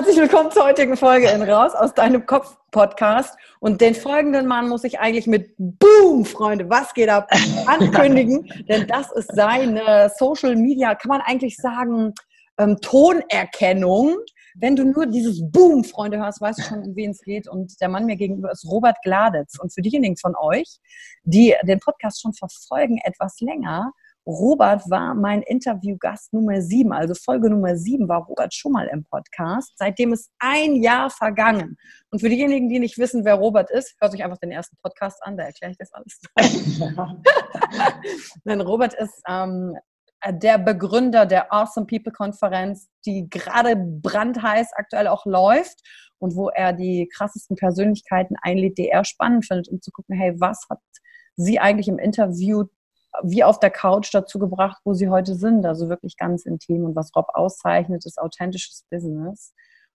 [0.00, 3.36] Herzlich willkommen zur heutigen Folge in Raus aus deinem Kopf Podcast.
[3.58, 7.28] Und den folgenden Mann muss ich eigentlich mit Boom, Freunde, was geht ab,
[7.66, 12.14] ankündigen, denn das ist seine Social Media, kann man eigentlich sagen,
[12.56, 14.16] ähm, Tonerkennung.
[14.54, 17.46] Wenn du nur dieses Boom, Freunde, hörst, weißt du schon, um wen es geht.
[17.46, 19.58] Und der Mann mir gegenüber ist Robert Gladitz.
[19.60, 20.78] Und für diejenigen von euch,
[21.24, 23.92] die den Podcast schon verfolgen, etwas länger,
[24.26, 29.04] Robert war mein Interviewgast Nummer sieben, also Folge Nummer sieben war Robert schon mal im
[29.04, 29.72] Podcast.
[29.76, 31.76] Seitdem ist ein Jahr vergangen.
[32.10, 35.22] Und für diejenigen, die nicht wissen, wer Robert ist, hört euch einfach den ersten Podcast
[35.22, 36.20] an, da erkläre ich das alles.
[38.44, 39.76] Denn Robert ist ähm,
[40.28, 45.80] der Begründer der Awesome People Konferenz, die gerade brandheiß aktuell auch läuft
[46.18, 50.38] und wo er die krassesten Persönlichkeiten einlädt, die er spannend findet, um zu gucken, hey,
[50.38, 50.80] was hat
[51.36, 52.64] sie eigentlich im Interview
[53.22, 55.66] wie auf der Couch dazu gebracht, wo sie heute sind.
[55.66, 56.84] Also wirklich ganz intim.
[56.84, 59.52] Und was Rob auszeichnet, ist authentisches Business.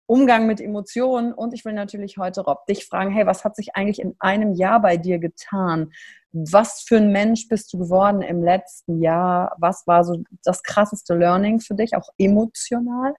[0.08, 1.34] Umgang mit Emotionen.
[1.34, 4.54] Und ich will natürlich heute, Rob, dich fragen, hey, was hat sich eigentlich in einem
[4.54, 5.92] Jahr bei dir getan?
[6.32, 9.56] Was für ein Mensch bist du geworden im letzten Jahr?
[9.58, 13.16] Was war so das krasseste Learning für dich, auch emotional?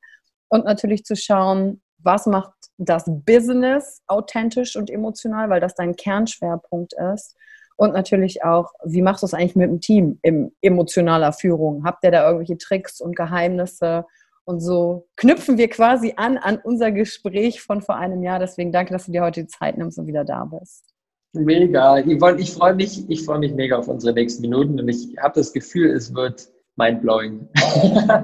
[0.49, 6.93] Und natürlich zu schauen, was macht das Business authentisch und emotional, weil das dein Kernschwerpunkt
[7.15, 7.34] ist
[7.77, 11.85] und natürlich auch, wie machst du es eigentlich mit dem Team in emotionaler Führung?
[11.85, 14.05] Habt ihr da irgendwelche Tricks und Geheimnisse?
[14.45, 18.39] Und so knüpfen wir quasi an an unser Gespräch von vor einem Jahr.
[18.39, 20.85] Deswegen danke, dass du dir heute die Zeit nimmst und wieder da bist.
[21.33, 21.99] Mega.
[21.99, 25.53] Ich, freue mich, ich freue mich mega auf unsere nächsten Minuten und ich habe das
[25.53, 27.49] Gefühl, es wird mindblowing.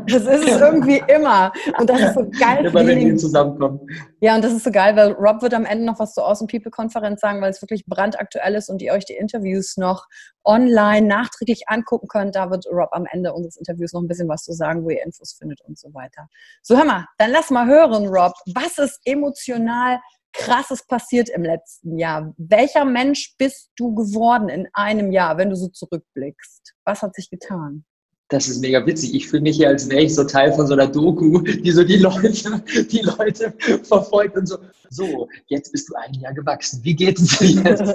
[0.06, 1.52] Das ist es irgendwie immer.
[1.78, 2.66] Und das ist so geil.
[2.72, 3.80] Immer wenn wir zusammenkommen.
[4.20, 6.48] Ja, und das ist so geil, weil Rob wird am Ende noch was zur Awesome
[6.48, 10.06] People-Konferenz sagen, weil es wirklich brandaktuell ist und ihr euch die Interviews noch
[10.44, 12.36] online nachträglich angucken könnt.
[12.36, 15.02] Da wird Rob am Ende unseres Interviews noch ein bisschen was zu sagen, wo ihr
[15.04, 16.28] Infos findet und so weiter.
[16.62, 18.32] So, hör mal, dann lass mal hören, Rob.
[18.54, 19.98] Was ist emotional
[20.32, 22.32] krasses passiert im letzten Jahr?
[22.36, 26.74] Welcher Mensch bist du geworden in einem Jahr, wenn du so zurückblickst?
[26.84, 27.84] Was hat sich getan?
[28.32, 29.14] Das ist mega witzig.
[29.14, 31.84] Ich fühle mich hier, als wäre ich so Teil von so einer Doku, die so
[31.84, 34.56] die Leute, die Leute verfolgt und so,
[34.88, 36.80] so, jetzt bist du ein Jahr gewachsen.
[36.82, 37.94] Wie geht es dir jetzt?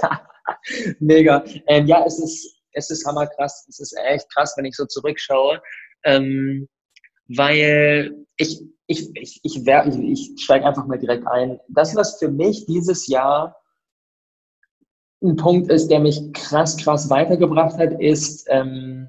[1.00, 1.44] mega.
[1.66, 3.66] Ähm, ja, es ist, es ist hammerkrass.
[3.68, 5.60] Es ist echt krass, wenn ich so zurückschaue.
[6.04, 6.66] Ähm,
[7.28, 11.60] weil ich, ich, ich, ich, ich, ich steige einfach mal direkt ein.
[11.68, 13.56] Das, was für mich dieses Jahr
[15.22, 19.08] ein Punkt ist, der mich krass, krass weitergebracht hat, ist, ähm,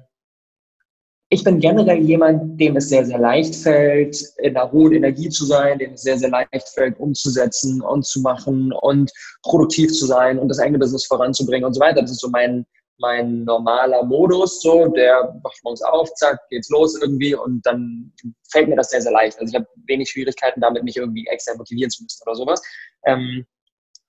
[1.32, 5.46] ich bin generell jemand, dem es sehr, sehr leicht fällt, in einer hohen Energie zu
[5.46, 9.10] sein, dem es sehr, sehr leicht fällt, umzusetzen und zu machen und
[9.42, 12.02] produktiv zu sein und das eigene Business voranzubringen und so weiter.
[12.02, 12.66] Das ist so mein,
[12.98, 18.12] mein normaler Modus, so, der wacht morgens auf, zack, geht's los irgendwie und dann
[18.50, 19.38] fällt mir das sehr, sehr leicht.
[19.40, 22.60] Also ich habe wenig Schwierigkeiten damit, mich irgendwie extra motivieren zu müssen oder sowas.
[23.06, 23.46] Ähm,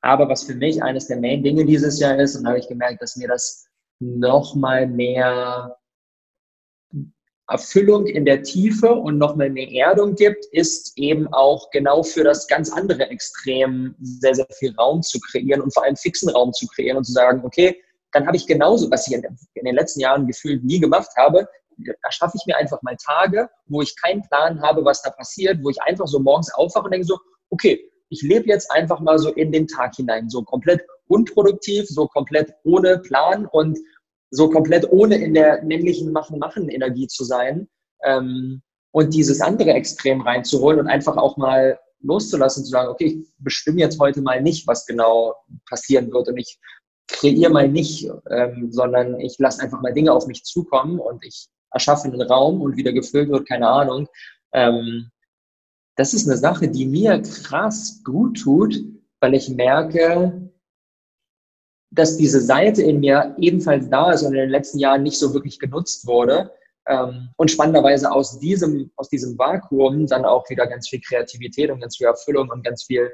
[0.02, 3.02] aber was für mich eines der Main-Dinge dieses Jahr ist, und da habe ich gemerkt,
[3.02, 3.66] dass mir das
[4.02, 5.78] nochmal mehr
[7.50, 12.48] Erfüllung in der Tiefe und nochmal mehr Erdung gibt, ist eben auch genau für das
[12.48, 16.68] ganz andere Extrem sehr, sehr viel Raum zu kreieren und vor allem fixen Raum zu
[16.68, 17.76] kreieren und zu sagen, okay,
[18.14, 21.48] dann habe ich genauso, was ich in den letzten Jahren gefühlt nie gemacht habe,
[21.78, 25.60] da schaffe ich mir einfach mal Tage, wo ich keinen Plan habe, was da passiert,
[25.64, 27.18] wo ich einfach so morgens aufwache und denke so,
[27.50, 32.08] okay, ich lebe jetzt einfach mal so in den Tag hinein, so komplett unproduktiv, so
[32.08, 33.78] komplett ohne Plan und
[34.34, 37.68] so komplett ohne in der männlichen Machen-Machen-Energie zu sein
[38.04, 43.34] ähm, und dieses andere Extrem reinzuholen und einfach auch mal loszulassen, zu sagen, okay, ich
[43.38, 45.36] bestimme jetzt heute mal nicht, was genau
[45.70, 46.60] passieren wird und ich
[47.08, 51.48] kreiere mal nicht, ähm, sondern ich lasse einfach mal Dinge auf mich zukommen und ich
[51.72, 54.08] erschaffe einen Raum und wieder gefüllt wird, keine Ahnung.
[54.52, 55.12] Ähm,
[55.96, 58.82] das ist eine Sache, die mir krass gut tut,
[59.20, 60.52] weil ich merke,
[61.94, 65.34] dass diese Seite in mir ebenfalls da ist und in den letzten Jahren nicht so
[65.34, 66.52] wirklich genutzt wurde.
[66.88, 71.80] Ähm, und spannenderweise aus diesem, aus diesem Vakuum dann auch wieder ganz viel Kreativität und
[71.80, 73.12] ganz viel Erfüllung und ganz viel,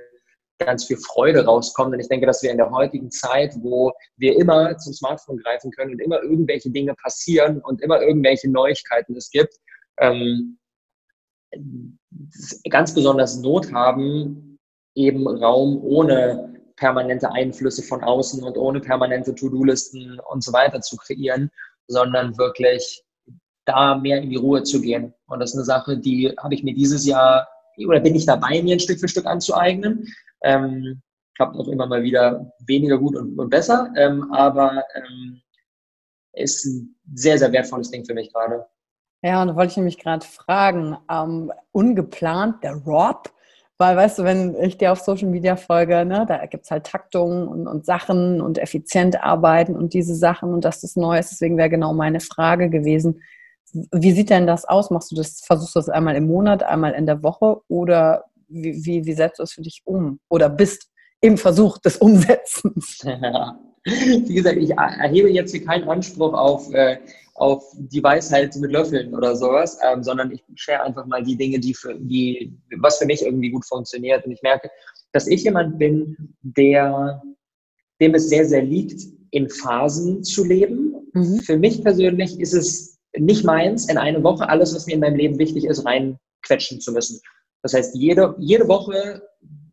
[0.60, 1.94] ganz viel Freude rauskommt.
[1.94, 5.72] Und ich denke, dass wir in der heutigen Zeit, wo wir immer zum Smartphone greifen
[5.72, 9.56] können und immer irgendwelche Dinge passieren und immer irgendwelche Neuigkeiten es gibt,
[10.00, 10.58] ähm,
[12.70, 14.58] ganz besonders Not haben,
[14.96, 20.96] eben Raum ohne permanente Einflüsse von außen und ohne permanente To-Do-Listen und so weiter zu
[20.98, 21.52] kreieren,
[21.88, 23.04] sondern wirklich
[23.66, 25.14] da mehr in die Ruhe zu gehen.
[25.28, 27.48] Und das ist eine Sache, die habe ich mir dieses Jahr
[27.78, 30.08] oder bin ich dabei, mir ein Stück für Stück anzueignen.
[30.42, 31.02] Ähm,
[31.36, 35.42] klappt auch immer mal wieder weniger gut und, und besser, ähm, aber ähm,
[36.34, 38.66] ist ein sehr, sehr wertvolles Ding für mich gerade.
[39.22, 43.30] Ja, und da wollte ich nämlich gerade fragen, ähm, ungeplant, der Rob,
[43.80, 46.86] weil, weißt du, wenn ich dir auf Social Media folge, ne, da gibt es halt
[46.86, 51.32] Taktungen und, und, Sachen und effizient arbeiten und diese Sachen und dass das neu ist.
[51.32, 53.22] Deswegen wäre genau meine Frage gewesen.
[53.72, 54.90] Wie sieht denn das aus?
[54.90, 58.84] Machst du das, versuchst du das einmal im Monat, einmal in der Woche oder wie,
[58.84, 60.20] wie, wie setzt du es für dich um?
[60.28, 60.90] Oder bist
[61.22, 63.00] im Versuch des Umsetzens?
[63.86, 66.98] Wie gesagt, ich erhebe jetzt hier keinen Anspruch auf, äh,
[67.40, 71.60] auf die Weisheit mit Löffeln oder sowas, ähm, sondern ich share einfach mal die Dinge,
[71.60, 74.26] die für, die, was für mich irgendwie gut funktioniert.
[74.26, 74.70] Und ich merke,
[75.14, 77.22] dass ich jemand bin, der,
[78.02, 79.02] dem es sehr, sehr liegt,
[79.32, 81.10] in Phasen zu leben.
[81.14, 81.40] Mhm.
[81.40, 85.16] Für mich persönlich ist es nicht meins, in eine Woche alles, was mir in meinem
[85.16, 87.22] Leben wichtig ist, reinquetschen zu müssen.
[87.64, 89.22] Das heißt, jede, jede Woche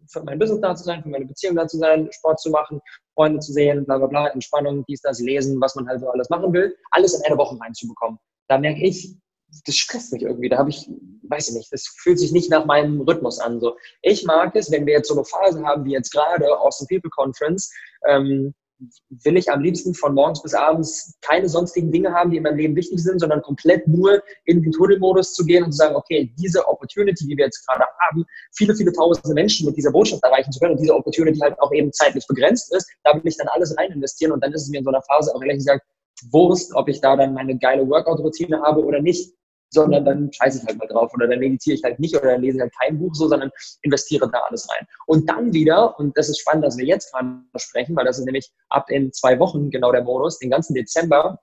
[0.08, 2.80] für mein Business da zu sein, für meine Beziehung da zu sein, Sport zu machen,
[3.16, 6.30] Freunde zu sehen, bla bla bla, Entspannung, dies, das, lesen, was man halt so alles
[6.30, 8.18] machen will, alles in eine Woche reinzubekommen.
[8.48, 9.16] Da merke ich,
[9.64, 10.48] das stresst mich irgendwie.
[10.48, 10.88] Da habe ich,
[11.22, 13.60] weiß ich nicht, das fühlt sich nicht nach meinem Rhythmus an.
[13.60, 16.78] So, ich mag es, wenn wir jetzt so eine Phase haben wie jetzt gerade aus
[16.78, 17.72] der People Conference,
[18.06, 18.54] ähm,
[19.08, 22.58] will ich am liebsten von morgens bis abends keine sonstigen Dinge haben, die in meinem
[22.58, 26.32] Leben wichtig sind, sondern komplett nur in den Tunnelmodus zu gehen und zu sagen, okay,
[26.38, 28.24] diese Opportunity, die wir jetzt gerade haben,
[28.54, 31.72] viele, viele tausende Menschen mit dieser Botschaft erreichen zu können und diese Opportunity halt auch
[31.72, 34.68] eben zeitlich begrenzt ist, da will ich dann alles rein investieren und dann ist es
[34.68, 35.84] mir in so einer Phase auch ehrlich gesagt
[36.30, 39.34] Wurst, ob ich da dann meine geile Workout-Routine habe oder nicht
[39.70, 42.42] sondern dann scheiße ich halt mal drauf oder dann meditiere ich halt nicht oder dann
[42.42, 43.50] lese ich halt kein Buch so, sondern
[43.82, 44.86] investiere da alles rein.
[45.06, 48.24] Und dann wieder, und das ist spannend, dass wir jetzt gerade sprechen, weil das ist
[48.24, 51.38] nämlich ab in zwei Wochen genau der Modus, den ganzen Dezember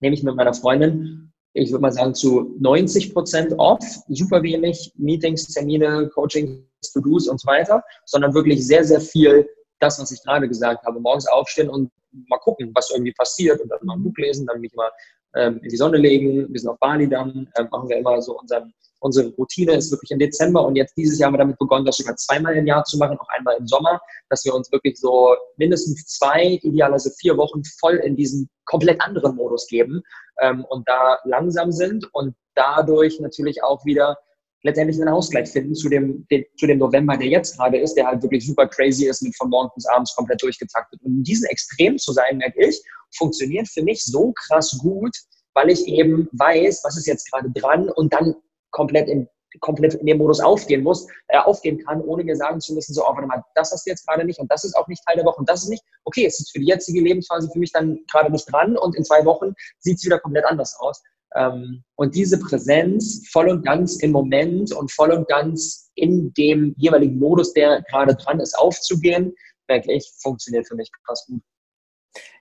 [0.00, 3.78] nehme ich mit meiner Freundin, ich würde mal sagen, zu 90 Prozent off,
[4.08, 10.00] super wenig Meetings, Termine, Coachings, To-Dos und so weiter, sondern wirklich sehr, sehr viel das,
[10.00, 11.90] was ich gerade gesagt habe, morgens aufstehen und
[12.28, 14.90] mal gucken, was irgendwie passiert und dann mal ein Buch lesen, dann mich mal
[15.36, 16.46] ähm, in die Sonne legen.
[16.52, 20.10] Wir sind auf Bali dann, ähm, machen wir immer so unseren, unsere Routine ist wirklich
[20.10, 22.84] im Dezember und jetzt dieses Jahr haben wir damit begonnen, das sogar zweimal im Jahr
[22.84, 24.00] zu machen, auch einmal im Sommer,
[24.30, 29.36] dass wir uns wirklich so mindestens zwei, idealerweise vier Wochen voll in diesen komplett anderen
[29.36, 30.02] Modus geben
[30.40, 34.16] ähm, und da langsam sind und dadurch natürlich auch wieder
[34.64, 38.06] letztendlich einen Ausgleich finden zu dem, den, zu dem November, der jetzt gerade ist, der
[38.06, 41.00] halt wirklich super crazy ist mit von morgens bis abends komplett durchgetaktet.
[41.02, 42.82] Und in diesem Extrem zu sein, merke ich,
[43.16, 45.14] funktioniert für mich so krass gut,
[45.54, 48.34] weil ich eben weiß, was ist jetzt gerade dran und dann
[48.70, 49.28] komplett in,
[49.60, 53.02] komplett in dem Modus aufgehen muss, äh, aufgehen kann, ohne mir sagen zu müssen, so,
[53.04, 55.16] oh, warte mal, das hast du jetzt gerade nicht und das ist auch nicht Teil
[55.16, 57.70] der Woche und das ist nicht, okay, es ist für die jetzige Lebensphase für mich
[57.70, 61.02] dann gerade nicht dran und in zwei Wochen sieht es wieder komplett anders aus.
[61.36, 66.74] Ähm, und diese Präsenz voll und ganz im Moment und voll und ganz in dem
[66.76, 69.34] jeweiligen Modus, der gerade dran ist, aufzugehen,
[69.68, 71.42] wirklich funktioniert für mich krass gut.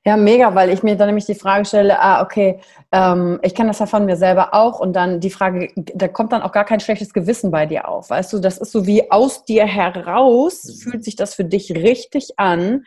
[0.06, 2.60] Ja, mega, weil ich mir dann nämlich die Frage stelle, ah, okay,
[2.92, 6.34] ähm, ich kenne das ja von mir selber auch und dann die Frage, da kommt
[6.34, 8.10] dann auch gar kein schlechtes Gewissen bei dir auf.
[8.10, 10.92] Weißt du, das ist so wie aus dir heraus, mhm.
[10.92, 12.84] fühlt sich das für dich richtig an.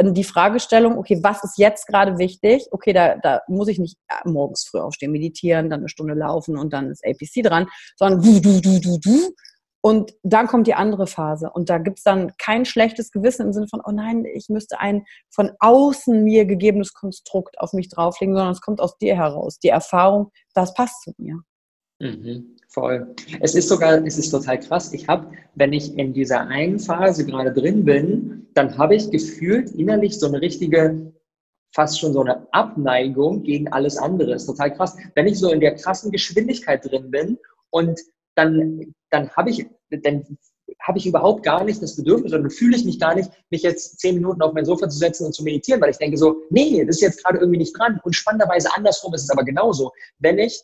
[0.00, 2.66] Die Fragestellung, okay, was ist jetzt gerade wichtig?
[2.70, 6.56] Okay, da, da muss ich nicht äh, morgens früh aufstehen, meditieren, dann eine Stunde laufen
[6.56, 7.66] und dann ist APC dran,
[7.96, 9.34] sondern du, du, du, du, du,
[9.82, 11.50] und dann kommt die andere Phase.
[11.50, 15.04] Und da gibt's dann kein schlechtes Gewissen im Sinne von, oh nein, ich müsste ein
[15.30, 19.58] von außen mir gegebenes Konstrukt auf mich drauflegen, sondern es kommt aus dir heraus.
[19.58, 21.40] Die Erfahrung, das passt zu mir.
[21.98, 23.14] Mhm, voll.
[23.40, 24.92] Es ist sogar, es ist total krass.
[24.92, 29.70] Ich habe, wenn ich in dieser einen Phase gerade drin bin, dann habe ich gefühlt
[29.72, 31.12] innerlich so eine richtige
[31.72, 34.34] fast schon so eine Abneigung gegen alles andere.
[34.34, 34.96] Ist total krass.
[35.14, 37.38] Wenn ich so in der krassen Geschwindigkeit drin bin
[37.70, 38.00] und
[38.34, 40.24] dann, dann habe ich, dann
[40.80, 43.98] habe ich überhaupt gar nicht das Bedürfnis oder fühle ich mich gar nicht, mich jetzt
[44.00, 46.84] zehn Minuten auf mein Sofa zu setzen und zu meditieren, weil ich denke so, nee,
[46.84, 48.00] das ist jetzt gerade irgendwie nicht dran.
[48.02, 49.92] Und spannenderweise andersrum ist es aber genauso.
[50.18, 50.60] Wenn ich,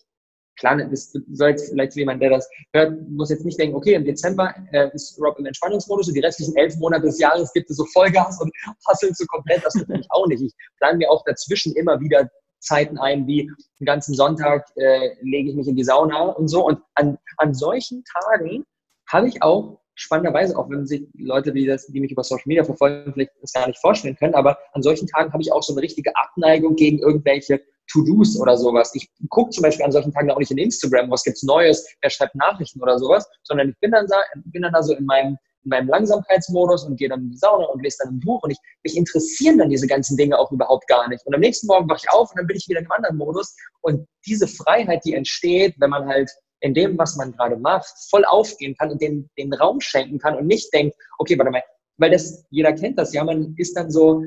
[0.59, 4.05] klar, das soll jetzt vielleicht jemand, der das hört, muss jetzt nicht denken, okay, im
[4.05, 7.77] Dezember äh, ist Rob im Entspannungsmodus und die restlichen elf Monate des Jahres gibt es
[7.77, 8.51] so Vollgas und
[8.89, 9.65] hasseln so komplett.
[9.65, 10.43] Das natürlich auch nicht.
[10.43, 12.29] Ich plane mir auch dazwischen immer wieder
[12.61, 16.67] Zeiten ein, wie den ganzen Sonntag äh, lege ich mich in die Sauna und so.
[16.67, 18.65] Und an, an solchen Tagen
[19.09, 22.63] habe ich auch spannenderweise, auch wenn sich Leute, die, das, die mich über Social Media
[22.63, 25.73] verfolgen, vielleicht das gar nicht vorstellen können, aber an solchen Tagen habe ich auch so
[25.73, 27.61] eine richtige Abneigung gegen irgendwelche
[27.91, 28.93] To-Dos oder sowas.
[28.95, 32.11] Ich gucke zum Beispiel an solchen Tagen auch nicht in Instagram, was gibt's Neues, wer
[32.11, 35.37] schreibt Nachrichten oder sowas, sondern ich bin dann da, bin dann da so in meinem
[35.65, 38.53] in meinem Langsamkeitsmodus und gehe dann in die Sauna und lese dann ein Buch und
[38.53, 41.27] ich, mich interessieren dann diese ganzen Dinge auch überhaupt gar nicht.
[41.27, 43.17] Und am nächsten Morgen wache ich auf und dann bin ich wieder in einem anderen
[43.17, 47.95] Modus und diese Freiheit, die entsteht, wenn man halt in dem, was man gerade macht,
[48.11, 51.63] voll aufgehen kann und den, den Raum schenken kann und nicht denkt, okay, warte mal,
[51.99, 54.23] weil das, jeder kennt das ja, man ist dann so,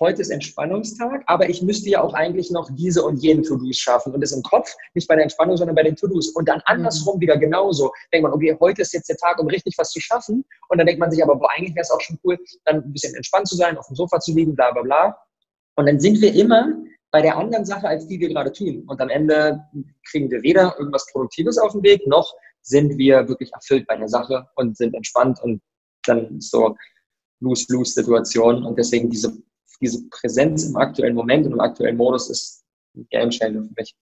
[0.00, 4.14] heute ist Entspannungstag, aber ich müsste ja auch eigentlich noch diese und jene To-Dos schaffen
[4.14, 6.28] und das im Kopf, nicht bei der Entspannung, sondern bei den To-Dos.
[6.30, 7.20] Und dann andersrum mhm.
[7.20, 7.92] wieder genauso.
[8.12, 10.44] Denkt man, okay, heute ist jetzt der Tag, um richtig was zu schaffen.
[10.68, 12.92] Und dann denkt man sich aber, boah, eigentlich wäre es auch schon cool, dann ein
[12.92, 15.18] bisschen entspannt zu sein, auf dem Sofa zu liegen, bla bla bla.
[15.76, 16.74] Und dann sind wir immer
[17.18, 18.84] bei der anderen Sache, als die wir gerade tun.
[18.86, 19.60] Und am Ende
[20.08, 22.32] kriegen wir weder irgendwas Produktives auf den Weg, noch
[22.62, 25.60] sind wir wirklich erfüllt bei der Sache und sind entspannt und
[26.06, 26.76] dann so
[27.40, 28.64] Lose-Lose-Situation.
[28.64, 29.36] Und deswegen diese
[29.80, 32.64] diese Präsenz im aktuellen Moment und im aktuellen Modus ist
[32.96, 33.94] ein Gamechanger für mich.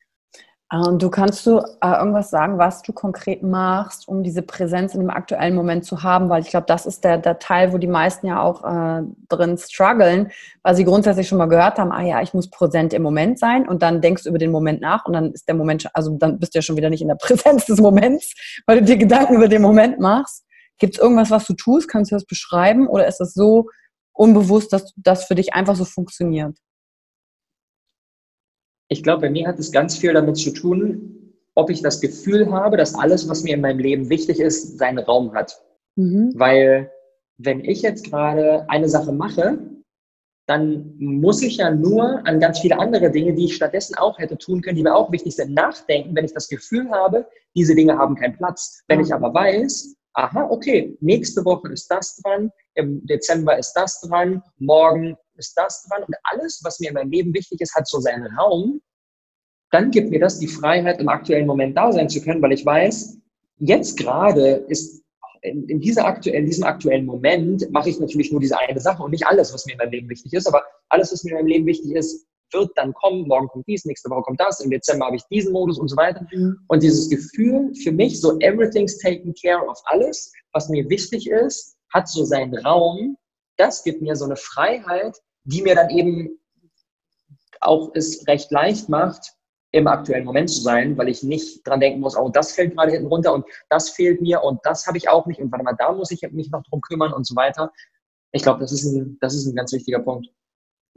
[0.73, 4.95] Und ähm, du kannst du äh, irgendwas sagen, was du konkret machst, um diese Präsenz
[4.95, 7.79] in dem aktuellen Moment zu haben, weil ich glaube, das ist der, der Teil, wo
[7.79, 10.33] die meisten ja auch äh, drin strugglen,
[10.63, 13.69] weil sie grundsätzlich schon mal gehört haben, ah ja, ich muss präsent im Moment sein
[13.69, 16.41] und dann denkst du über den Moment nach und dann ist der Moment, also dann
[16.41, 18.35] bist du ja schon wieder nicht in der Präsenz des Moments,
[18.67, 20.45] weil du dir Gedanken über den Moment machst.
[20.79, 21.89] Gibt es irgendwas, was du tust?
[21.89, 23.69] Kannst du das beschreiben oder ist das so
[24.13, 26.59] unbewusst, dass das für dich einfach so funktioniert?
[28.89, 32.53] Ich glaube, bei mir hat es ganz viel damit zu tun, ob ich das Gefühl
[32.53, 35.61] habe, dass alles, was mir in meinem Leben wichtig ist, seinen Raum hat.
[35.97, 36.33] Mhm.
[36.37, 36.93] Weil
[37.39, 39.59] wenn ich jetzt gerade eine Sache mache,
[40.47, 44.39] dann muss ich ja nur an ganz viele andere Dinge, die ich stattdessen auch hätte
[44.39, 47.27] tun können, die mir auch wichtig sind, nachdenken, wenn ich das Gefühl habe,
[47.57, 48.83] diese Dinge haben keinen Platz.
[48.87, 54.01] Wenn ich aber weiß, aha, okay, nächste Woche ist das dran, im Dezember ist das
[54.03, 56.03] dran, morgen ist das dran.
[56.03, 58.81] Und alles, was mir in meinem Leben wichtig ist, hat so seinen Raum,
[59.71, 62.65] dann gibt mir das die Freiheit, im aktuellen Moment da sein zu können, weil ich
[62.65, 63.19] weiß,
[63.59, 65.03] jetzt gerade ist
[65.43, 69.03] in, in, dieser aktuellen, in diesem aktuellen Moment mache ich natürlich nur diese eine Sache
[69.03, 71.37] und nicht alles, was mir in meinem Leben wichtig ist, aber alles, was mir in
[71.37, 74.71] meinem Leben wichtig ist, wird dann kommen, morgen kommt dies, nächste Woche kommt das, im
[74.71, 76.27] Dezember habe ich diesen Modus und so weiter.
[76.33, 76.59] Mhm.
[76.69, 81.77] Und dieses Gefühl für mich, so everything's taken care of alles, was mir wichtig ist,
[81.93, 83.17] hat so seinen Raum,
[83.57, 86.39] das gibt mir so eine Freiheit, die mir dann eben
[87.61, 89.33] auch es recht leicht macht,
[89.73, 92.93] im aktuellen Moment zu sein, weil ich nicht dran denken muss, oh, das fällt gerade
[92.93, 95.75] hinten runter und das fehlt mir und das habe ich auch nicht und warte mal,
[95.77, 97.73] da muss ich mich noch drum kümmern und so weiter.
[98.33, 100.29] Ich glaube, das das ist ein ganz wichtiger Punkt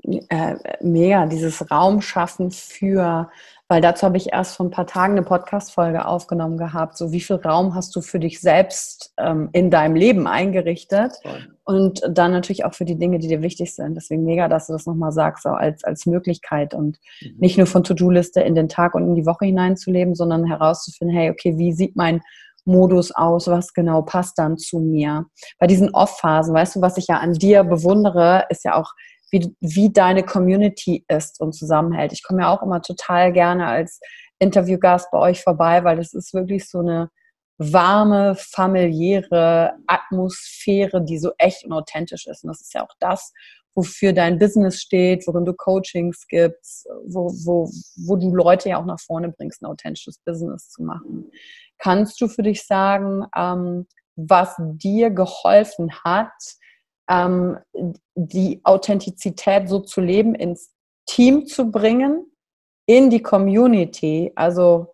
[0.03, 3.29] äh, mega, dieses Raum schaffen für,
[3.67, 6.97] weil dazu habe ich erst vor ein paar Tagen eine Podcast-Folge aufgenommen gehabt.
[6.97, 11.13] So, wie viel Raum hast du für dich selbst ähm, in deinem Leben eingerichtet?
[11.21, 11.47] Voll.
[11.65, 13.93] Und dann natürlich auch für die Dinge, die dir wichtig sind.
[13.93, 17.35] Deswegen mega, dass du das nochmal sagst, so als, als Möglichkeit und mhm.
[17.37, 21.29] nicht nur von To-Do-Liste in den Tag und in die Woche hineinzuleben, sondern herauszufinden, hey,
[21.29, 22.21] okay, wie sieht mein
[22.65, 25.25] Modus aus, was genau passt dann zu mir.
[25.59, 28.93] Bei diesen Off-Phasen, weißt du, was ich ja an dir bewundere, ist ja auch
[29.31, 32.13] wie, wie deine Community ist und zusammenhält.
[32.13, 33.99] Ich komme ja auch immer total gerne als
[34.39, 37.09] Interviewgast bei euch vorbei, weil das ist wirklich so eine
[37.57, 42.43] warme, familiäre Atmosphäre, die so echt und authentisch ist.
[42.43, 43.33] Und das ist ja auch das,
[43.75, 47.69] wofür dein Business steht, worin du Coachings gibst, wo, wo,
[48.07, 51.31] wo du Leute ja auch nach vorne bringst, ein authentisches Business zu machen.
[51.77, 56.33] Kannst du für dich sagen, ähm, was dir geholfen hat,
[57.09, 57.57] ähm,
[58.15, 60.73] die Authentizität so zu leben, ins
[61.05, 62.25] Team zu bringen,
[62.85, 64.31] in die Community?
[64.35, 64.93] Also,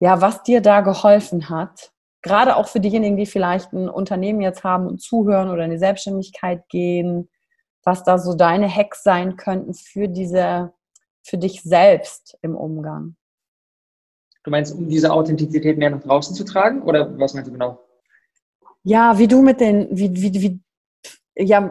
[0.00, 1.92] ja, was dir da geholfen hat?
[2.22, 5.78] Gerade auch für diejenigen, die vielleicht ein Unternehmen jetzt haben und zuhören oder in die
[5.78, 7.28] Selbstständigkeit gehen,
[7.84, 10.72] was da so deine Hacks sein könnten für diese,
[11.22, 13.16] für dich selbst im Umgang.
[14.44, 16.82] Du meinst, um diese Authentizität mehr nach draußen zu tragen?
[16.82, 17.80] Oder was meinst du genau?
[18.82, 20.60] Ja, wie du mit den, wie, wie, wie,
[21.36, 21.70] ja,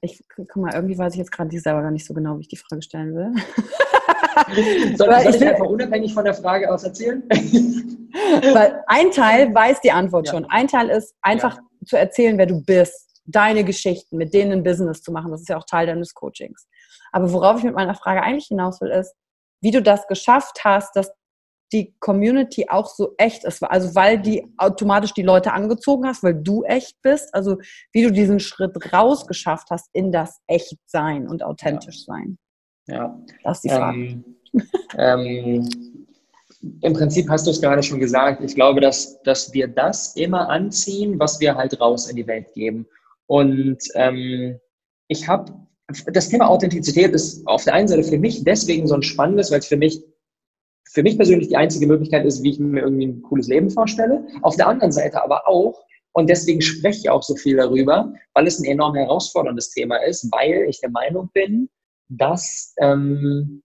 [0.00, 2.48] ich guck mal, irgendwie weiß ich jetzt gerade selber gar nicht so genau, wie ich
[2.48, 3.32] die Frage stellen will.
[4.96, 7.22] soll, soll ich, ich einfach unabhängig von der Frage aus erzählen?
[7.28, 10.32] Weil ein Teil weiß die Antwort ja.
[10.32, 10.44] schon.
[10.46, 11.86] Ein Teil ist einfach ja.
[11.86, 15.30] zu erzählen, wer du bist deine Geschichten, mit denen ein Business zu machen.
[15.30, 16.66] Das ist ja auch Teil deines Coachings.
[17.12, 19.14] Aber worauf ich mit meiner Frage eigentlich hinaus will, ist,
[19.60, 21.10] wie du das geschafft hast, dass
[21.74, 23.62] die Community auch so echt ist.
[23.64, 27.34] Also weil die automatisch die Leute angezogen hast, weil du echt bist.
[27.34, 27.58] Also
[27.92, 32.38] wie du diesen Schritt rausgeschafft hast in das Echtsein und authentisch sein.
[32.86, 33.18] Ja.
[33.42, 33.98] Das ist die Frage.
[33.98, 34.24] Ähm,
[34.96, 35.98] ähm,
[36.80, 38.42] Im Prinzip hast du es gerade schon gesagt.
[38.42, 42.52] Ich glaube, dass, dass wir das immer anziehen, was wir halt raus in die Welt
[42.54, 42.86] geben.
[43.26, 44.60] Und ähm,
[45.08, 45.52] ich habe,
[46.12, 49.58] das Thema Authentizität ist auf der einen Seite für mich deswegen so ein spannendes, weil
[49.58, 50.02] es für mich,
[50.94, 54.24] für mich persönlich die einzige Möglichkeit ist, wie ich mir irgendwie ein cooles Leben vorstelle.
[54.42, 58.46] Auf der anderen Seite aber auch, und deswegen spreche ich auch so viel darüber, weil
[58.46, 61.68] es ein enorm herausforderndes Thema ist, weil ich der Meinung bin,
[62.08, 63.60] dass ähm,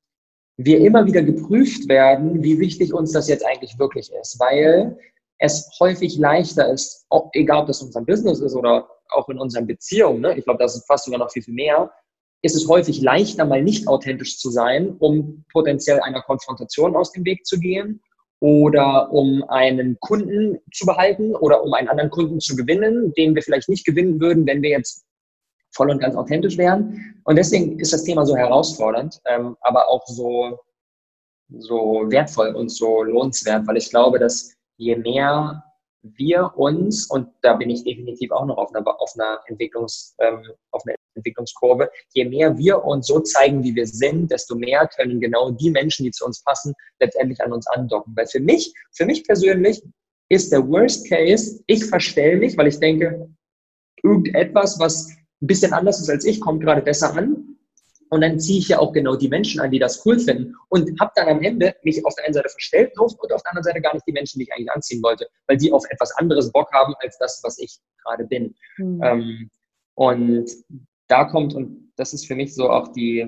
[0.57, 4.97] wir immer wieder geprüft werden, wie wichtig uns das jetzt eigentlich wirklich ist, weil
[5.37, 9.67] es häufig leichter ist, ob, egal ob das unser Business ist oder auch in unseren
[9.67, 10.35] Beziehungen, ne?
[10.35, 11.91] ich glaube, das ist fast sogar noch viel, viel mehr,
[12.41, 17.25] ist es häufig leichter, mal nicht authentisch zu sein, um potenziell einer Konfrontation aus dem
[17.25, 18.01] Weg zu gehen
[18.39, 23.41] oder um einen Kunden zu behalten oder um einen anderen Kunden zu gewinnen, den wir
[23.41, 25.05] vielleicht nicht gewinnen würden, wenn wir jetzt
[25.71, 27.21] voll und ganz authentisch wären.
[27.25, 30.57] Und deswegen ist das Thema so herausfordernd, ähm, aber auch so,
[31.49, 35.63] so wertvoll und so lohnenswert, weil ich glaube, dass je mehr
[36.01, 40.43] wir uns, und da bin ich definitiv auch noch auf einer, auf einer, Entwicklungs, ähm,
[40.71, 45.19] auf einer Entwicklungskurve, je mehr wir uns so zeigen, wie wir sind, desto mehr können
[45.19, 48.13] genau die Menschen, die zu uns passen, letztendlich an uns andocken.
[48.15, 49.81] Weil für mich, für mich persönlich
[50.29, 53.29] ist der Worst Case, ich verstelle mich, weil ich denke,
[54.03, 55.09] irgendetwas, was
[55.41, 57.38] ein bisschen anders ist als ich, kommt gerade besser an.
[58.09, 60.55] Und dann ziehe ich ja auch genau die Menschen an, die das cool finden.
[60.69, 63.63] Und habe dann am Ende mich auf der einen Seite verstellt und auf der anderen
[63.63, 66.51] Seite gar nicht die Menschen, die ich eigentlich anziehen wollte, weil die auf etwas anderes
[66.51, 68.55] Bock haben als das, was ich gerade bin.
[68.77, 69.01] Mhm.
[69.03, 69.49] Ähm,
[69.95, 70.49] und
[71.07, 73.27] da kommt, und das ist für mich so auch die,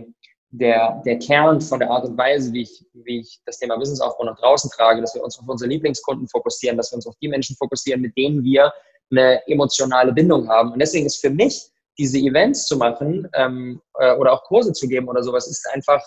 [0.49, 4.25] der, der Kern von der Art und Weise, wie ich, wie ich das Thema Wissensaufbau
[4.25, 7.27] nach draußen trage, dass wir uns auf unsere Lieblingskunden fokussieren, dass wir uns auf die
[7.27, 8.71] Menschen fokussieren, mit denen wir
[9.11, 10.71] eine emotionale Bindung haben.
[10.71, 11.69] Und deswegen ist für mich
[12.01, 16.01] diese Events zu machen ähm, äh, oder auch Kurse zu geben oder sowas, ist einfach,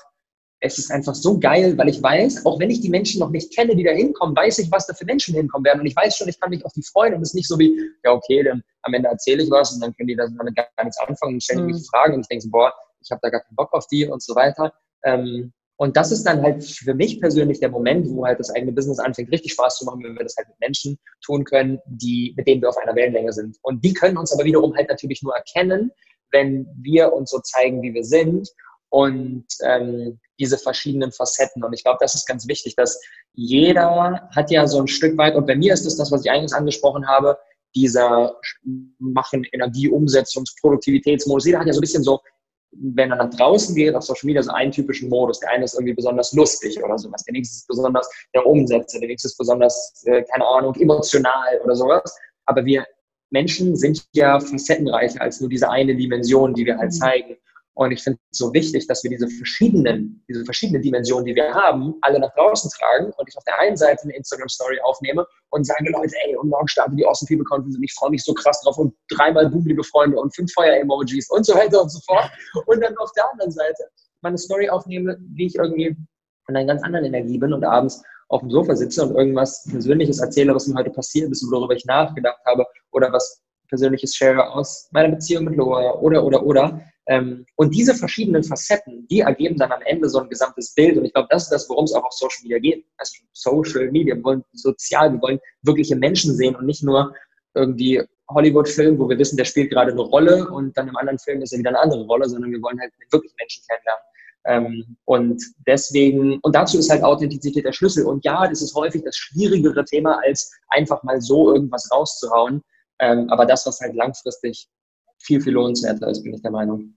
[0.60, 3.54] es ist einfach so geil, weil ich weiß, auch wenn ich die Menschen noch nicht
[3.54, 5.80] kenne, die da hinkommen, weiß ich, was da für Menschen hinkommen werden.
[5.80, 7.56] Und ich weiß schon, ich kann mich auf die freuen und es ist nicht so
[7.60, 10.66] wie, ja, okay, dann am Ende erzähle ich was und dann können die damit gar
[10.82, 11.72] nichts anfangen und stellen mhm.
[11.72, 14.04] mich Fragen und ich denke so, boah, ich habe da gar keinen Bock auf die
[14.06, 14.72] und so weiter.
[15.04, 18.72] Ähm, und das ist dann halt für mich persönlich der Moment, wo halt das eigene
[18.72, 22.32] Business anfängt, richtig Spaß zu machen, wenn wir das halt mit Menschen tun können, die,
[22.36, 23.56] mit denen wir auf einer Wellenlänge sind.
[23.62, 25.90] Und die können uns aber wiederum halt natürlich nur erkennen,
[26.30, 28.48] wenn wir uns so zeigen, wie wir sind
[28.88, 31.64] und ähm, diese verschiedenen Facetten.
[31.64, 33.00] Und ich glaube, das ist ganz wichtig, dass
[33.32, 36.30] jeder hat ja so ein Stück weit, und bei mir ist es das, was ich
[36.30, 37.36] eigentlich angesprochen habe,
[37.74, 38.36] dieser
[38.98, 41.46] Machen, Energie, Umsetzungs-, Produktivitätsmodus.
[41.46, 42.20] Jeder hat ja so ein bisschen so
[42.80, 45.40] wenn er nach draußen geht, auf Social Media, so einen typischen Modus.
[45.40, 47.22] Der eine ist irgendwie besonders lustig oder sowas.
[47.24, 48.98] Der nächste ist besonders der Umsetzer.
[49.00, 52.16] Der nächste ist besonders, äh, keine Ahnung, emotional oder sowas.
[52.46, 52.84] Aber wir
[53.30, 56.96] Menschen sind ja facettenreicher als nur diese eine Dimension, die wir halt mhm.
[56.96, 57.36] zeigen.
[57.76, 61.52] Und ich finde es so wichtig, dass wir diese verschiedenen, diese verschiedenen Dimensionen, die wir
[61.52, 65.66] haben, alle nach draußen tragen und ich auf der einen Seite eine Instagram-Story aufnehme und
[65.66, 68.32] sage, Leute, ey, und morgen startet die Awesome People Conference und ich freue mich so
[68.32, 71.98] krass drauf und dreimal Boom, liebe Freunde und fünf Feuer-Emojis und so weiter und so
[72.06, 72.30] fort.
[72.66, 73.84] Und dann auf der anderen Seite
[74.20, 75.96] meine Story aufnehme, wie ich irgendwie
[76.48, 80.20] in einer ganz anderen Energie bin und abends auf dem Sofa sitze und irgendwas Persönliches
[80.20, 84.88] erzähle, was mir heute passiert ist, worüber ich nachgedacht habe oder was Persönliches share aus
[84.92, 89.82] meiner Beziehung mit Loa oder, oder, oder und diese verschiedenen Facetten, die ergeben dann am
[89.82, 90.96] Ende so ein gesamtes Bild.
[90.96, 92.86] Und ich glaube, das ist das, worum es auch auf Social Media geht.
[92.96, 97.14] Also Social Media, wir wollen sozial, wir wollen wirkliche Menschen sehen und nicht nur
[97.54, 101.42] irgendwie Hollywood-Film, wo wir wissen, der spielt gerade eine Rolle und dann im anderen Film
[101.42, 104.04] ist er wieder eine andere Rolle, sondern wir wollen halt wirklich Menschen kennenlernen.
[104.46, 108.06] Ähm, und deswegen, und dazu ist halt Authentizität der Schlüssel.
[108.06, 112.62] Und ja, das ist häufig das schwierigere Thema, als einfach mal so irgendwas rauszuhauen.
[112.98, 114.68] Ähm, aber das, was halt langfristig
[115.24, 116.94] viel, viel lohnenswerter ist, bin ich der Meinung.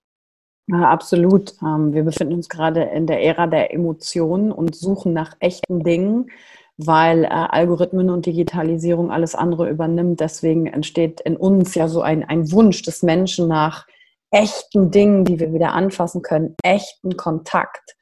[0.67, 1.53] Ja, absolut.
[1.61, 6.29] Ähm, wir befinden uns gerade in der Ära der Emotionen und suchen nach echten Dingen,
[6.75, 10.19] weil äh, Algorithmen und Digitalisierung alles andere übernimmt.
[10.19, 13.87] Deswegen entsteht in uns ja so ein, ein Wunsch des Menschen nach
[14.29, 17.95] echten Dingen, die wir wieder anfassen können, echten Kontakt.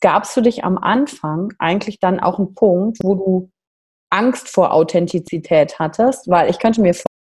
[0.00, 3.50] Gab es für dich am Anfang eigentlich dann auch einen Punkt, wo du
[4.10, 6.28] Angst vor Authentizität hattest?
[6.28, 7.17] Weil ich könnte mir vorstellen,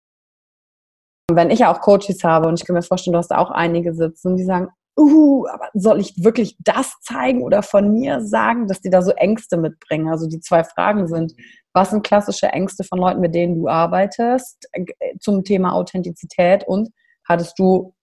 [1.37, 3.95] wenn ich ja auch Coaches habe und ich kann mir vorstellen, du hast auch einige
[3.95, 4.68] sitzen, die sagen,
[4.99, 9.12] uh, aber soll ich wirklich das zeigen oder von mir sagen, dass die da so
[9.12, 10.09] Ängste mitbringen?
[10.09, 11.33] Also die zwei Fragen sind,
[11.73, 14.85] was sind klassische Ängste von Leuten, mit denen du arbeitest äh,
[15.21, 16.90] zum Thema Authentizität und
[17.27, 17.95] hattest du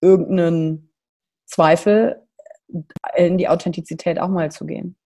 [0.00, 0.92] irgendeinen
[1.46, 2.22] Zweifel,
[3.16, 4.96] in die Authentizität auch mal zu gehen?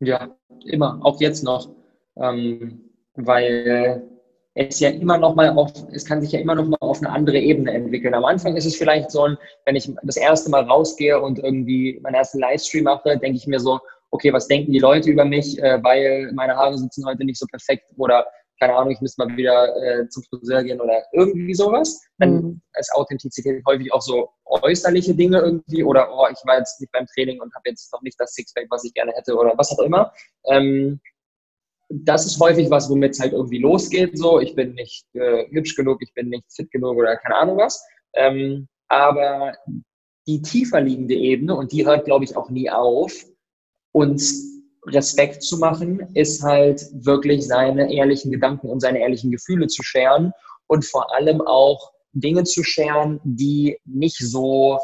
[0.00, 1.70] Ja, immer, auch jetzt noch,
[2.16, 4.02] ähm, weil
[4.54, 7.10] es ja immer noch mal auf, es kann sich ja immer noch mal auf eine
[7.10, 8.14] andere Ebene entwickeln.
[8.14, 11.98] Am Anfang ist es vielleicht so, ein, wenn ich das erste Mal rausgehe und irgendwie
[12.02, 15.58] meinen ersten Livestream mache, denke ich mir so, okay, was denken die Leute über mich,
[15.62, 18.26] äh, weil meine Haare sitzen heute nicht so perfekt oder
[18.60, 22.00] keine Ahnung, ich müsste mal wieder äh, zum Friseur gehen oder irgendwie sowas.
[22.18, 22.62] Dann mhm.
[22.78, 27.06] ist Authentizität häufig auch so äußerliche Dinge irgendwie oder oh, ich war jetzt nicht beim
[27.06, 29.80] Training und habe jetzt noch nicht das Sixpack, was ich gerne hätte oder was auch
[29.80, 30.12] immer.
[30.44, 31.00] Ähm,
[31.92, 34.16] das ist häufig was, womit es halt irgendwie losgeht.
[34.16, 37.58] So, ich bin nicht äh, hübsch genug, ich bin nicht fit genug oder keine Ahnung
[37.58, 37.84] was.
[38.14, 39.54] Ähm, aber
[40.26, 43.12] die tiefer liegende Ebene, und die hört, glaube ich, auch nie auf,
[43.92, 44.52] uns
[44.86, 50.32] Respekt zu machen, ist halt wirklich seine ehrlichen Gedanken und seine ehrlichen Gefühle zu scheren
[50.66, 54.78] und vor allem auch Dinge zu scheren, die nicht so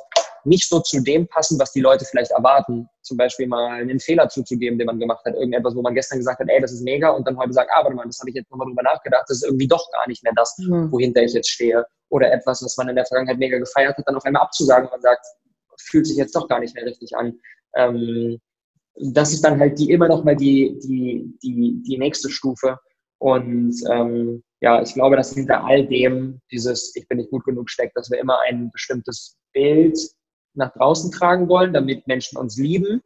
[0.44, 2.88] nicht so zu dem passen, was die Leute vielleicht erwarten.
[3.02, 5.34] Zum Beispiel mal einen Fehler zuzugeben, den man gemacht hat.
[5.34, 7.10] Irgendetwas, wo man gestern gesagt hat, ey, das ist mega.
[7.10, 9.24] Und dann heute sagt, ah, warte mal, das habe ich jetzt nochmal drüber nachgedacht.
[9.28, 10.90] Das ist irgendwie doch gar nicht mehr das, mhm.
[10.92, 11.84] wohinter ich jetzt stehe.
[12.10, 14.92] Oder etwas, was man in der Vergangenheit mega gefeiert hat, dann auf einmal abzusagen und
[14.92, 15.26] man sagt,
[15.80, 17.38] fühlt sich jetzt doch gar nicht mehr richtig an.
[17.74, 18.38] Ähm,
[19.00, 22.78] das ist dann halt die immer noch mal die, die, die, die nächste Stufe.
[23.18, 27.70] Und ähm, ja, ich glaube, dass hinter all dem dieses Ich bin nicht gut genug
[27.70, 29.98] steckt, dass wir immer ein bestimmtes Bild
[30.58, 33.02] nach draußen tragen wollen, damit Menschen uns lieben.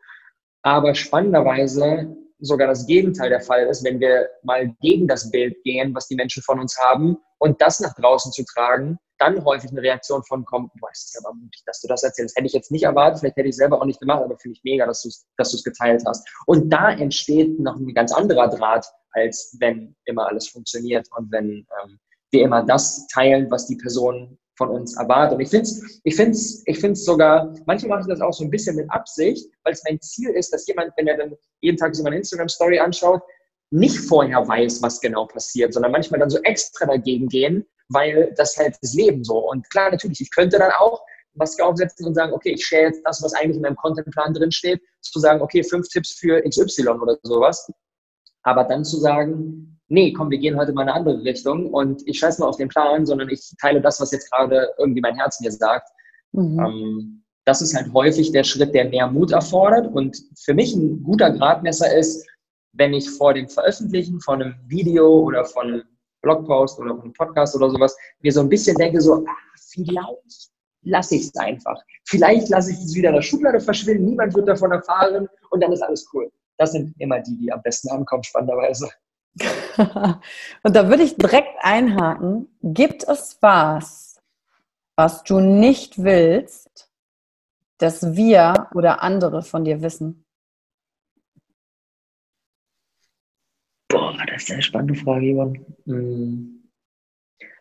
[0.62, 5.94] Aber spannenderweise sogar das Gegenteil der Fall ist, wenn wir mal gegen das Bild gehen,
[5.94, 9.82] was die Menschen von uns haben und das nach draußen zu tragen, dann häufig eine
[9.82, 12.36] Reaktion von kommt, du weißt es aber mutig, dass du das erzählst.
[12.36, 14.64] Hätte ich jetzt nicht erwartet, vielleicht hätte ich selber auch nicht gemacht, aber finde ich
[14.64, 16.28] mega, dass du es dass geteilt hast.
[16.46, 21.66] Und da entsteht noch ein ganz anderer Draht, als wenn immer alles funktioniert und wenn
[21.84, 22.00] ähm,
[22.32, 25.36] wir immer das teilen, was die Person von uns erwartet.
[25.36, 28.44] Und ich finde es ich find's, ich find's sogar, manchmal mache ich das auch so
[28.44, 31.76] ein bisschen mit Absicht, weil es mein Ziel ist, dass jemand, wenn er dann jeden
[31.76, 33.22] Tag so meine Instagram-Story anschaut,
[33.70, 38.56] nicht vorher weiß, was genau passiert, sondern manchmal dann so extra dagegen gehen, weil das
[38.56, 39.50] halt das Leben so.
[39.50, 41.02] Und klar, natürlich, ich könnte dann auch
[41.34, 44.52] Maske aufsetzen und sagen, okay, ich share jetzt das, was eigentlich in meinem Contentplan drin
[44.52, 47.70] steht, zu sagen, okay, fünf Tipps für XY oder sowas.
[48.42, 52.02] Aber dann zu sagen, nee, komm, wir gehen heute mal in eine andere Richtung und
[52.06, 55.16] ich scheiße mal auf den Plan, sondern ich teile das, was jetzt gerade irgendwie mein
[55.16, 55.88] Herz mir sagt.
[56.32, 56.58] Mhm.
[56.58, 61.02] Ähm, das ist halt häufig der Schritt, der mehr Mut erfordert und für mich ein
[61.02, 62.26] guter Gradmesser ist,
[62.72, 65.82] wenn ich vor dem Veröffentlichen von einem Video oder von einem
[66.22, 69.36] Blogpost oder von einem Podcast oder sowas mir so ein bisschen denke, so, ah,
[69.70, 70.50] vielleicht
[70.84, 71.78] lasse ich es einfach.
[72.06, 75.72] Vielleicht lasse ich es wieder in der Schublade verschwinden, niemand wird davon erfahren und dann
[75.72, 76.30] ist alles cool.
[76.56, 78.88] Das sind immer die, die am besten ankommen, spannenderweise.
[80.62, 82.48] und da würde ich direkt einhaken.
[82.62, 84.20] Gibt es was,
[84.96, 86.90] was du nicht willst,
[87.78, 90.24] dass wir oder andere von dir wissen?
[93.88, 95.66] Boah, das ist eine spannende Frage, Ivan.
[95.86, 96.62] Hm.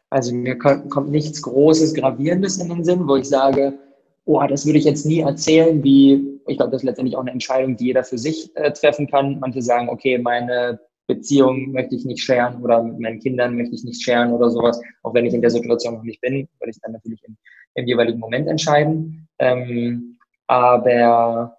[0.09, 3.79] Also mir kommt nichts Großes, Gravierendes in den Sinn, wo ich sage,
[4.25, 7.31] oh, das würde ich jetzt nie erzählen, wie, ich glaube, das ist letztendlich auch eine
[7.31, 9.39] Entscheidung, die jeder für sich äh, treffen kann.
[9.39, 10.79] Manche sagen, okay, meine
[11.15, 14.81] Beziehung möchte ich nicht scheren oder mit meinen Kindern möchte ich nicht scheren oder sowas,
[15.03, 17.37] auch wenn ich in der Situation noch nicht bin, würde ich dann natürlich im,
[17.75, 19.27] im jeweiligen Moment entscheiden.
[19.39, 21.55] Ähm, aber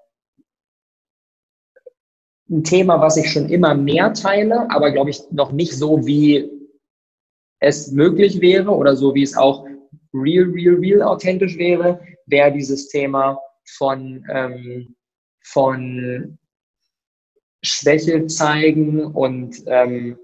[2.51, 6.51] ein Thema, was ich schon immer mehr teile, aber glaube ich noch nicht so, wie
[7.61, 9.67] es möglich wäre oder so, wie es auch
[10.13, 13.39] real, real, real authentisch wäre, wäre dieses Thema
[13.77, 14.95] von, ähm,
[15.45, 16.39] von
[17.63, 20.19] Schwäche zeigen und ähm,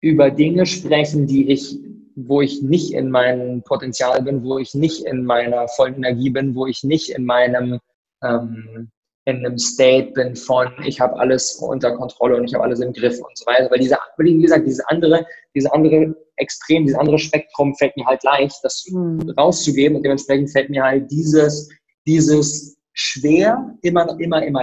[0.00, 1.78] über Dinge sprechen, die ich,
[2.14, 6.54] wo ich nicht in meinem Potenzial bin, wo ich nicht in meiner vollen Energie bin,
[6.54, 7.80] wo ich nicht in meinem
[8.22, 8.90] ähm,
[9.26, 12.92] in einem State bin von, ich habe alles unter Kontrolle und ich habe alles im
[12.92, 13.68] Griff und so weiter.
[13.70, 18.22] Weil diese, wie gesagt, diese andere, diese andere Extrem, dieses andere Spektrum fällt mir halt
[18.22, 19.28] leicht, das mhm.
[19.36, 21.68] rauszugeben und dementsprechend fällt mir halt dieses,
[22.06, 24.62] dieses schwer immer, immer, immer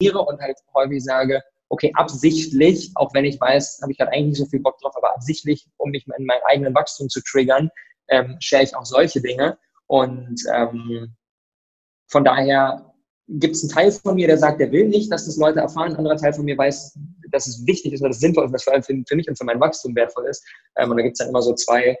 [0.00, 4.38] und halt häufig sage, okay, absichtlich, auch wenn ich weiß, habe ich gerade eigentlich nicht
[4.38, 7.70] so viel Bock drauf, aber absichtlich, um mich in meinem eigenen Wachstum zu triggern,
[8.08, 9.58] ähm, share ich auch solche Dinge.
[9.86, 11.14] Und ähm,
[12.08, 12.94] von daher
[13.28, 15.92] gibt es einen Teil von mir, der sagt, der will nicht, dass das Leute erfahren.
[15.92, 16.98] Ein anderer Teil von mir weiß,
[17.30, 19.38] dass es wichtig ist, dass es sinnvoll ist, dass vor allem für, für mich und
[19.38, 20.44] für mein Wachstum wertvoll ist.
[20.76, 21.96] Ähm, und da gibt es dann immer so zwei,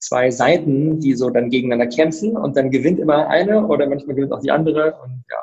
[0.00, 4.32] zwei Seiten, die so dann gegeneinander kämpfen und dann gewinnt immer eine oder manchmal gewinnt
[4.32, 4.98] auch die andere.
[5.02, 5.38] Und ja,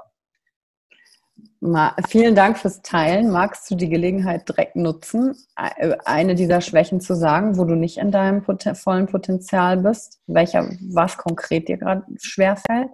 [2.07, 3.29] Vielen Dank fürs Teilen.
[3.29, 7.99] Magst du die Gelegenheit direkt nutzen, äh, eine dieser Schwächen zu sagen, wo du nicht
[7.99, 10.19] in deinem vollen Potenzial bist?
[10.25, 12.89] Welcher, was konkret dir gerade schwerfällt?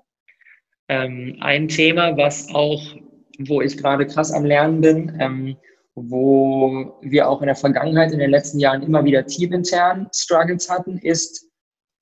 [0.89, 2.81] Ähm, ein Thema, was auch,
[3.39, 5.57] wo ich gerade krass am Lernen bin, ähm,
[5.95, 10.97] wo wir auch in der Vergangenheit, in den letzten Jahren immer wieder teamintern Struggles hatten,
[10.97, 11.49] ist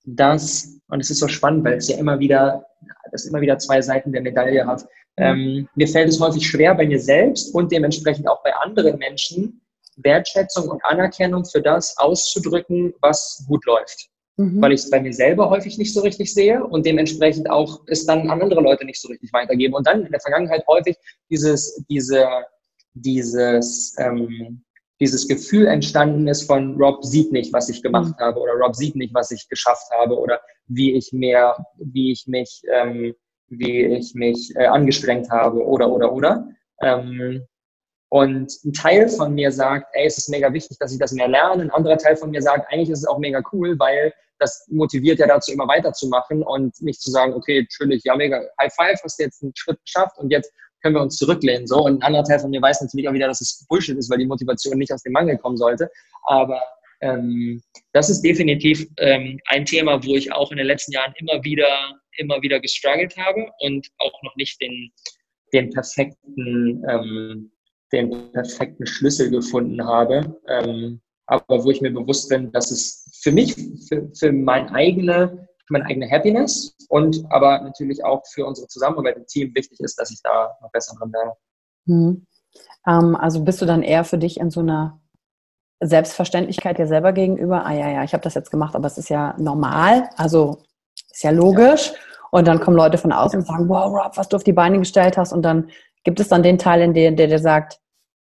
[0.04, 2.66] das, und es ist so spannend, weil es ja immer wieder,
[3.12, 4.86] das immer wieder zwei Seiten der Medaille hat.
[5.18, 9.62] Ähm, mir fällt es häufig schwer bei mir selbst und dementsprechend auch bei anderen Menschen,
[9.98, 14.62] Wertschätzung und Anerkennung für das auszudrücken, was gut läuft mhm.
[14.62, 18.06] weil ich es bei mir selber häufig nicht so richtig sehe und dementsprechend auch es
[18.06, 19.76] dann an andere Leute nicht so richtig weitergebe.
[19.76, 20.98] Und dann in der Vergangenheit häufig
[21.30, 22.28] dieses, diese,
[22.94, 24.64] dieses, ähm,
[25.00, 28.24] dieses Gefühl entstanden ist von Rob sieht nicht, was ich gemacht mhm.
[28.24, 32.28] habe oder Rob sieht nicht, was ich geschafft habe oder wie ich mehr, wie ich
[32.28, 33.14] mich, ähm,
[33.50, 36.48] wie ich mich äh, angestrengt habe oder oder oder.
[36.82, 37.46] Ähm,
[38.10, 41.28] und ein Teil von mir sagt, ey, es ist mega wichtig, dass ich das mehr
[41.28, 41.64] lerne.
[41.64, 45.20] Ein anderer Teil von mir sagt, eigentlich ist es auch mega cool, weil das motiviert
[45.20, 49.20] ja dazu, immer weiterzumachen und nicht zu sagen, okay, natürlich, ja, mega, High Five, hast
[49.20, 51.68] du jetzt einen Schritt geschafft und jetzt können wir uns zurücklehnen.
[51.68, 51.84] So.
[51.84, 54.20] Und ein anderer Teil von mir weiß natürlich auch wieder, dass es Bullshit ist, weil
[54.20, 55.90] die Motivation nicht aus dem Mangel kommen sollte.
[56.24, 56.62] Aber
[57.06, 57.62] ähm,
[57.94, 61.68] das ist definitiv ähm, ein Thema, wo ich auch in den letzten Jahren immer wieder,
[62.18, 64.92] immer wieder gestruggelt habe und auch noch nicht den,
[65.54, 67.52] den perfekten, ähm,
[67.92, 70.36] den perfekten Schlüssel gefunden habe.
[70.48, 73.56] Ähm, aber wo ich mir bewusst bin, dass es für mich,
[73.88, 79.26] für, für mein eigene, meine eigene Happiness und aber natürlich auch für unsere Zusammenarbeit im
[79.26, 81.32] Team wichtig ist, dass ich da noch besser dran werde.
[81.86, 82.28] Mhm.
[82.88, 85.02] Ähm, also bist du dann eher für dich in so einer
[85.82, 89.10] Selbstverständlichkeit dir selber gegenüber, ah ja, ja, ich habe das jetzt gemacht, aber es ist
[89.10, 90.60] ja normal, also
[91.12, 91.92] ist ja logisch.
[91.92, 92.00] Ja.
[92.32, 94.78] Und dann kommen Leute von außen und sagen, wow, Rob, was du auf die Beine
[94.80, 95.32] gestellt hast.
[95.32, 95.70] Und dann
[96.04, 97.80] gibt es dann den Teil, in dem der dir sagt,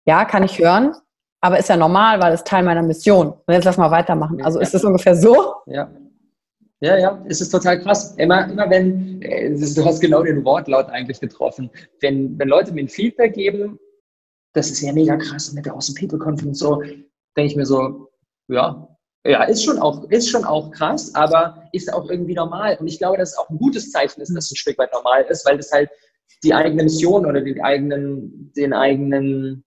[0.06, 0.94] ja, kann ich hören,
[1.40, 3.28] aber ist ja normal, weil es Teil meiner Mission.
[3.28, 4.42] Und jetzt lass mal weitermachen.
[4.42, 5.54] Also ist es ungefähr so?
[5.66, 5.88] Ja.
[6.80, 8.14] Ja, ja, es ist total krass.
[8.16, 11.70] Immer, immer wenn, äh, du hast genau den Wortlaut eigentlich getroffen.
[12.00, 13.78] Wenn, wenn Leute mir ein Feedback geben,
[14.52, 16.82] das ist ja mega krass mit der Awesome People Conference so,
[17.36, 18.10] denke ich mir so,
[18.48, 18.88] ja,
[19.24, 22.76] ja, ist schon auch, ist schon auch krass, aber ist auch irgendwie normal.
[22.80, 24.92] Und ich glaube, dass es auch ein gutes Zeichen ist, dass es ein Stück weit
[24.92, 25.90] normal ist, weil das halt
[26.42, 29.64] die eigene Mission oder den eigenen, den eigenen,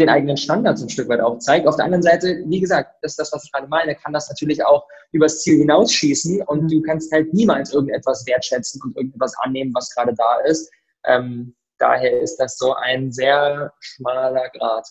[0.00, 1.68] den eigenen Standards ein Stück weit auch zeigt.
[1.68, 4.28] Auf der anderen Seite, wie gesagt, das ist das, was ich gerade meine, kann das
[4.28, 6.68] natürlich auch übers Ziel hinausschießen und mhm.
[6.68, 10.68] du kannst halt niemals irgendetwas wertschätzen und irgendetwas annehmen, was gerade da ist.
[11.04, 14.86] Ähm, daher ist das so ein sehr schmaler Grad.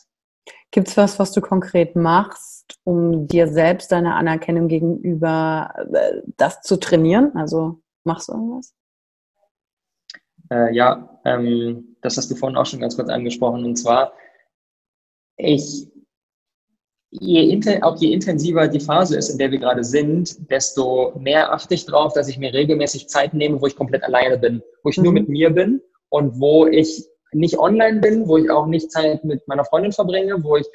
[0.71, 6.61] Gibt es was, was du konkret machst, um dir selbst deine Anerkennung gegenüber äh, das
[6.61, 7.31] zu trainieren?
[7.35, 8.73] Also machst du irgendwas?
[10.51, 13.65] Äh, ja, ähm, das hast du vorhin auch schon ganz kurz angesprochen.
[13.65, 14.13] Und zwar
[15.37, 15.87] ich,
[17.11, 21.73] je, auch je intensiver die Phase ist, in der wir gerade sind, desto mehr achte
[21.73, 24.97] ich darauf, dass ich mir regelmäßig Zeit nehme, wo ich komplett alleine bin, wo ich
[24.97, 25.03] mhm.
[25.03, 27.05] nur mit mir bin und wo ich
[27.35, 30.67] nicht online bin, wo ich auch nicht Zeit mit meiner Freundin verbringe, wo ich,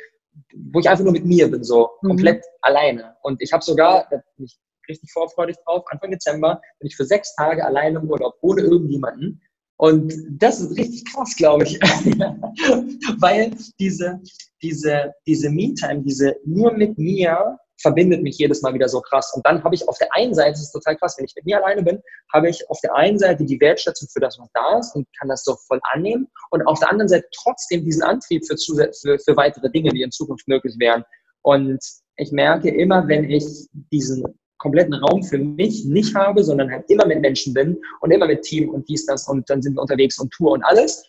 [0.72, 2.08] wo ich einfach nur mit mir bin, so mhm.
[2.08, 3.16] komplett alleine.
[3.22, 7.04] Und ich habe sogar, da bin ich richtig vorfreudig drauf, Anfang Dezember bin ich für
[7.04, 9.40] sechs Tage alleine im Urlaub, ohne irgendjemanden.
[9.76, 11.80] Und das ist richtig krass, glaube ich.
[13.20, 14.20] Weil diese,
[14.62, 19.32] diese, diese Me-Time, diese nur mit mir, verbindet mich jedes Mal wieder so krass.
[19.34, 21.46] Und dann habe ich auf der einen Seite, das ist total krass, wenn ich mit
[21.46, 22.00] mir alleine bin,
[22.32, 25.28] habe ich auf der einen Seite die Wertschätzung für das, was da ist und kann
[25.28, 26.28] das so voll annehmen.
[26.50, 30.10] Und auf der anderen Seite trotzdem diesen Antrieb für, für, für weitere Dinge, die in
[30.10, 31.04] Zukunft möglich wären.
[31.42, 31.80] Und
[32.16, 33.46] ich merke immer, wenn ich
[33.90, 34.24] diesen
[34.58, 38.42] kompletten Raum für mich nicht habe, sondern halt immer mit Menschen bin und immer mit
[38.42, 41.08] Team und dies, das und dann sind wir unterwegs und Tour und alles,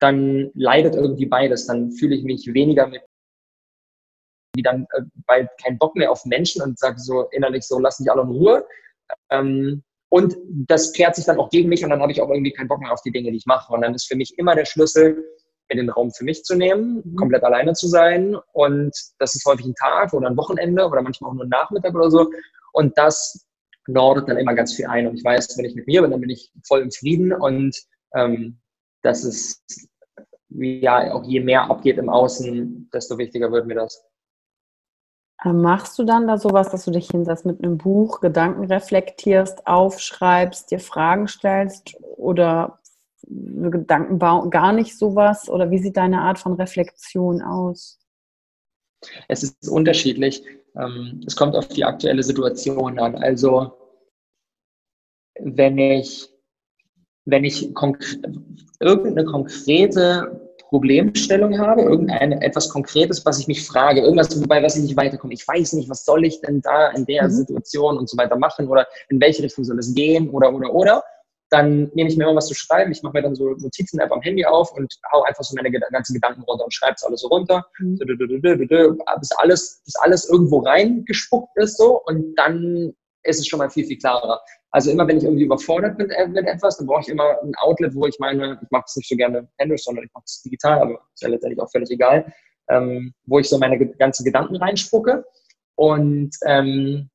[0.00, 1.66] dann leidet irgendwie beides.
[1.66, 3.02] Dann fühle ich mich weniger mit
[4.54, 8.00] die dann äh, bald keinen Bock mehr auf Menschen und sage so innerlich so, lass
[8.00, 8.66] mich alle in Ruhe.
[9.30, 10.36] Ähm, und
[10.68, 12.80] das kehrt sich dann auch gegen mich und dann habe ich auch irgendwie keinen Bock
[12.80, 13.72] mehr auf die Dinge, die ich mache.
[13.72, 15.24] Und dann ist für mich immer der Schlüssel,
[15.68, 17.16] mir den Raum für mich zu nehmen, mhm.
[17.16, 18.36] komplett alleine zu sein.
[18.52, 21.94] Und das ist häufig ein Tag oder ein Wochenende oder manchmal auch nur ein Nachmittag
[21.94, 22.30] oder so.
[22.72, 23.46] Und das
[23.86, 25.06] nordet dann immer ganz viel ein.
[25.06, 27.32] Und ich weiß, wenn ich mit mir bin, dann bin ich voll im Frieden.
[27.32, 27.76] Und
[28.14, 28.60] ähm,
[29.02, 29.88] das ist,
[30.48, 34.02] ja, auch je mehr abgeht im Außen, desto wichtiger wird mir das.
[35.44, 39.66] Äh, machst du dann da sowas, dass du dich hinsetzt mit einem Buch, Gedanken reflektierst,
[39.66, 42.78] aufschreibst, dir Fragen stellst oder
[43.26, 45.48] Gedanken bauen, gar nicht sowas?
[45.48, 47.98] Oder wie sieht deine Art von Reflexion aus?
[49.28, 50.42] Es ist unterschiedlich.
[50.76, 53.16] Ähm, es kommt auf die aktuelle Situation an.
[53.16, 53.72] Also
[55.38, 56.30] wenn ich,
[57.26, 58.16] wenn ich konkre
[58.80, 60.43] irgendeine konkrete
[60.74, 65.32] Problemstellung habe, irgendein etwas Konkretes, was ich mich frage, irgendwas, wobei was ich nicht weiterkomme.
[65.32, 67.30] Ich weiß nicht, was soll ich denn da in der mhm.
[67.30, 71.04] Situation und so weiter machen oder in welche Richtung soll es gehen oder oder oder.
[71.48, 72.90] Dann nehme ich mir immer was zu schreiben.
[72.90, 76.14] Ich mache mir dann so Notizen-App am Handy auf und hau einfach so meine ganzen
[76.14, 77.96] Gedanken runter und schreibe es alles so runter, mhm.
[77.96, 83.86] bis alles, bis alles irgendwo reingespuckt ist so und dann ist es schon mal viel,
[83.86, 84.40] viel klarer.
[84.70, 87.54] Also immer, wenn ich irgendwie überfordert bin äh, mit etwas, dann brauche ich immer ein
[87.56, 90.42] Outlet, wo ich meine, ich mache es nicht so gerne händisch, sondern ich mache es
[90.42, 92.32] digital, aber ist ja letztendlich auch völlig egal,
[92.68, 95.24] ähm, wo ich so meine ganzen Gedanken reinspucke.
[95.76, 97.10] Und ähm,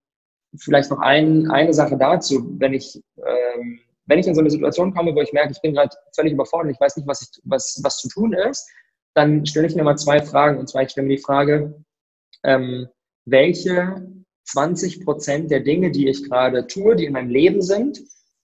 [0.58, 4.94] vielleicht noch ein, eine Sache dazu, wenn ich, ähm, wenn ich in so eine Situation
[4.94, 7.80] komme, wo ich merke, ich bin gerade völlig überfordert, ich weiß nicht, was, ich, was,
[7.84, 8.70] was zu tun ist,
[9.14, 10.58] dann stelle ich mir mal zwei Fragen.
[10.58, 11.84] Und zwar, ich stelle mir die Frage,
[12.44, 12.88] ähm,
[13.26, 14.08] welche
[14.52, 18.00] 20 Prozent der Dinge, die ich gerade tue, die in meinem Leben sind,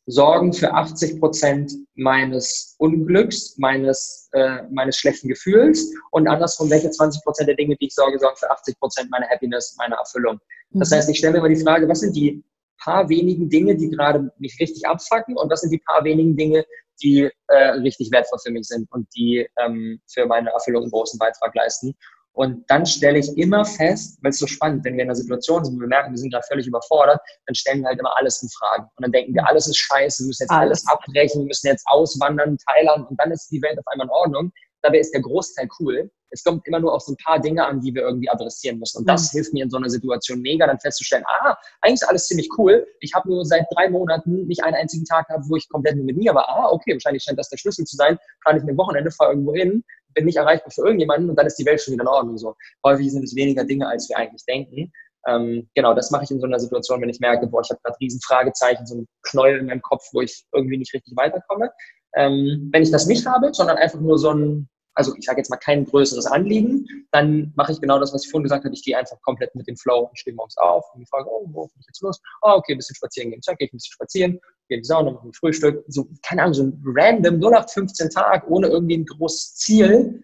[0.08, 7.24] sorgen für 80 Prozent meines Unglücks, meines, äh, meines schlechten Gefühls und andersrum, welche 20
[7.24, 10.40] Prozent der Dinge, die ich sorge, sorgen für 80 Prozent meiner Happiness, meiner Erfüllung.
[10.72, 10.96] Das mhm.
[10.96, 12.44] heißt, ich stelle mir immer die Frage, was sind die
[12.78, 16.66] paar wenigen Dinge, die gerade mich richtig abfacken und was sind die paar wenigen Dinge,
[17.02, 21.18] die äh, richtig wertvoll für mich sind und die ähm, für meine Erfüllung einen großen
[21.18, 21.96] Beitrag leisten.
[22.36, 25.64] Und dann stelle ich immer fest, weil es so spannend, wenn wir in einer Situation
[25.64, 28.44] sind, wo wir merken, wir sind gerade völlig überfordert, dann stellen wir halt immer alles
[28.44, 28.84] in Frage.
[28.84, 31.68] Und dann denken wir, alles ist scheiße, wir müssen jetzt alles, alles abbrechen, wir müssen
[31.68, 34.52] jetzt auswandern, Thailand und dann ist die Welt auf einmal in Ordnung.
[34.86, 36.12] Dabei ist der Großteil cool.
[36.30, 39.00] Es kommt immer nur auf so ein paar Dinge an, die wir irgendwie adressieren müssen.
[39.00, 39.38] Und das mhm.
[39.38, 42.86] hilft mir in so einer Situation mega, dann festzustellen, ah, eigentlich ist alles ziemlich cool.
[43.00, 46.06] Ich habe nur seit drei Monaten nicht einen einzigen Tag gehabt, wo ich komplett nur
[46.06, 46.48] mit mir war.
[46.48, 48.20] Ah, okay, wahrscheinlich scheint das der Schlüssel zu sein.
[48.46, 51.56] Kann ich mir Wochenende, fahre irgendwo hin, bin nicht erreichbar für irgendjemanden und dann ist
[51.56, 52.38] die Welt schon wieder in Ordnung.
[52.38, 52.54] So.
[52.86, 54.92] Häufig sind es weniger Dinge, als wir eigentlich denken.
[55.28, 57.80] Ähm, genau, das mache ich in so einer Situation, wenn ich merke, boah, ich habe
[57.84, 61.72] gerade riesen Fragezeichen, so ein Knäuel in meinem Kopf, wo ich irgendwie nicht richtig weiterkomme.
[62.16, 65.50] Ähm, wenn ich das nicht habe, sondern einfach nur so ein, also ich sage jetzt
[65.50, 68.74] mal kein größeres Anliegen, dann mache ich genau das, was ich vorhin gesagt habe.
[68.74, 71.46] Ich gehe einfach komplett mit dem Flow und stehe morgens auf und die Frage, oh,
[71.52, 72.20] wo bin ich jetzt los?
[72.42, 73.42] Oh, okay, ein bisschen spazieren gehen.
[73.46, 75.84] Gehe ich ein bisschen spazieren, gehe in die Sauna, mache ein Frühstück.
[75.88, 80.24] So, keine Ahnung, so ein random 0815 Tag ohne irgendwie ein großes Ziel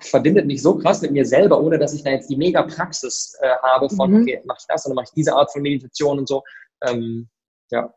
[0.00, 3.36] verbindet mich so krass mit mir selber, ohne dass ich da jetzt die mega Praxis
[3.40, 4.22] äh, habe von, mhm.
[4.22, 6.42] okay, mache ich das oder mache ich diese Art von Meditation und so.
[6.86, 7.28] Ähm,
[7.70, 7.92] ja.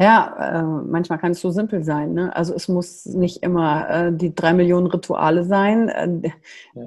[0.00, 2.12] Ja, äh, manchmal kann es so simpel sein.
[2.12, 2.34] Ne?
[2.36, 6.30] Also es muss nicht immer äh, die drei Millionen Rituale sein, äh,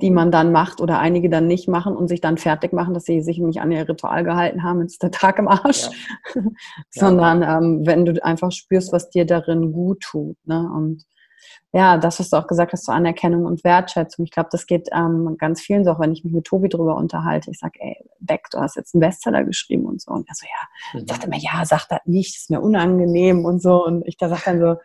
[0.02, 0.13] die ja.
[0.13, 3.21] man dann macht oder einige dann nicht machen und sich dann fertig machen, dass sie
[3.21, 5.89] sich nicht an ihr Ritual gehalten haben, ist der Tag im Arsch.
[6.34, 6.43] Ja.
[6.89, 10.38] Sondern ähm, wenn du einfach spürst, was dir darin gut tut.
[10.45, 10.69] Ne?
[10.74, 11.06] Und
[11.74, 14.26] ja, das, was du auch gesagt hast, zur Anerkennung und Wertschätzung.
[14.26, 16.98] Ich glaube, das geht ähm, ganz vielen so, auch wenn ich mich mit Tobi drüber
[16.98, 17.50] unterhalte.
[17.52, 20.12] Ich sage, ey, Beck, du hast jetzt einen Bestseller geschrieben und so.
[20.12, 21.06] Und er so, ja, mhm.
[21.06, 23.86] dachte mir, ja, sag das nicht, ist mir unangenehm und so.
[23.86, 24.76] Und ich da sage dann so,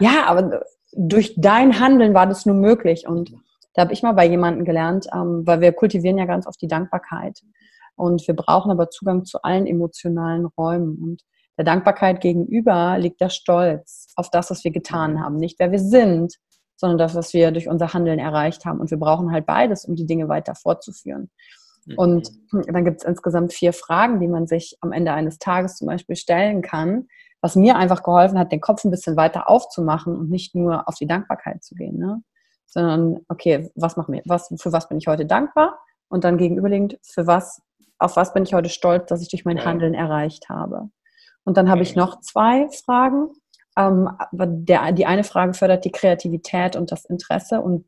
[0.00, 3.06] ja, aber durch dein Handeln war das nur möglich.
[3.06, 3.32] Und
[3.74, 6.68] da habe ich mal bei jemandem gelernt, ähm, weil wir kultivieren ja ganz oft die
[6.68, 7.40] Dankbarkeit.
[7.94, 10.98] Und wir brauchen aber Zugang zu allen emotionalen Räumen.
[11.02, 11.22] Und
[11.56, 15.20] der Dankbarkeit gegenüber liegt der Stolz auf das, was wir getan mhm.
[15.20, 15.36] haben.
[15.36, 16.34] Nicht wer wir sind,
[16.76, 18.80] sondern das, was wir durch unser Handeln erreicht haben.
[18.80, 21.30] Und wir brauchen halt beides, um die Dinge weiter fortzuführen.
[21.86, 21.94] Mhm.
[21.96, 25.86] Und dann gibt es insgesamt vier Fragen, die man sich am Ende eines Tages zum
[25.86, 27.06] Beispiel stellen kann,
[27.40, 30.96] was mir einfach geholfen hat, den Kopf ein bisschen weiter aufzumachen und nicht nur auf
[30.96, 32.22] die Dankbarkeit zu gehen, ne?
[32.66, 35.78] sondern okay, was macht mir, was, für was bin ich heute dankbar?
[36.08, 37.62] Und dann gegenüberliegend, für was,
[37.98, 40.90] auf was bin ich heute stolz, dass ich durch mein Handeln erreicht habe.
[41.46, 43.28] Und dann habe ich noch zwei Fragen.
[43.78, 47.86] Ähm, der, die eine Frage fördert die Kreativität und das Interesse und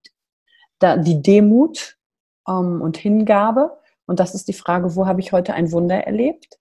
[0.78, 1.98] da, die Demut
[2.48, 3.76] ähm, und Hingabe.
[4.06, 6.58] Und das ist die Frage, wo habe ich heute ein Wunder erlebt?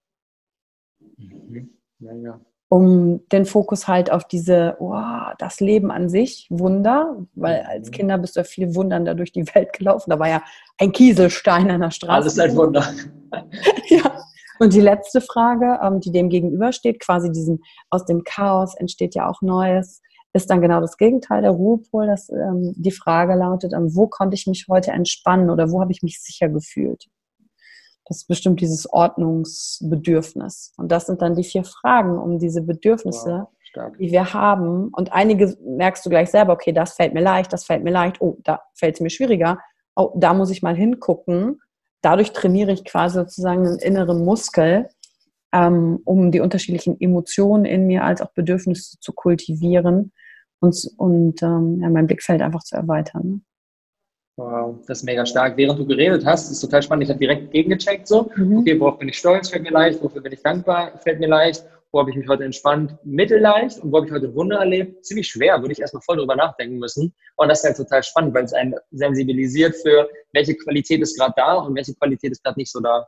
[1.18, 1.70] Mhm.
[2.00, 2.40] Ja, ja.
[2.70, 5.00] Um den Fokus halt auf diese, oh,
[5.38, 7.92] das Leben an sich, Wunder, weil als mhm.
[7.92, 10.10] Kinder bist du ja viel Wundern da durch die Welt gelaufen.
[10.10, 10.44] Da war ja
[10.80, 12.14] ein Kieselstein an der Straße.
[12.14, 12.84] Alles ein Wunder.
[13.88, 14.17] ja.
[14.60, 19.30] Und die letzte Frage, ähm, die dem gegenübersteht, quasi diesem, aus dem Chaos entsteht ja
[19.30, 20.02] auch Neues,
[20.34, 22.08] ist dann genau das Gegenteil, der Ruhepol.
[22.08, 25.92] Dass, ähm, die Frage lautet, ähm, wo konnte ich mich heute entspannen oder wo habe
[25.92, 27.08] ich mich sicher gefühlt?
[28.08, 30.74] Das ist bestimmt dieses Ordnungsbedürfnis.
[30.78, 34.90] Und das sind dann die vier Fragen um diese Bedürfnisse, wow, die wir haben.
[34.94, 38.22] Und einige merkst du gleich selber, okay, das fällt mir leicht, das fällt mir leicht,
[38.22, 39.60] oh, da fällt es mir schwieriger.
[39.96, 41.60] Oh, da muss ich mal hingucken.
[42.02, 44.88] Dadurch trainiere ich quasi sozusagen einen inneren Muskel,
[45.54, 50.12] ähm, um die unterschiedlichen Emotionen in mir als auch Bedürfnisse zu kultivieren
[50.60, 53.24] und, und ähm, ja, mein Blickfeld einfach zu erweitern.
[53.24, 53.42] Ne?
[54.40, 55.58] Wow, das ist mega stark.
[55.58, 57.06] Während du geredet hast, ist total spannend.
[57.06, 58.60] Ich habe direkt gegengecheckt, so, mhm.
[58.60, 61.66] okay, worauf bin ich stolz, fällt mir leicht, wofür bin ich dankbar, fällt mir leicht,
[61.92, 65.28] wo habe ich mich heute entspannt, mittelleicht und wo habe ich heute Wunder erlebt, ziemlich
[65.28, 67.14] schwer, würde ich erstmal voll drüber nachdenken müssen.
[67.38, 71.34] Und das ist halt total spannend, weil es einen sensibilisiert für, welche Qualität ist gerade
[71.38, 73.08] da und welche Qualität ist gerade nicht so da.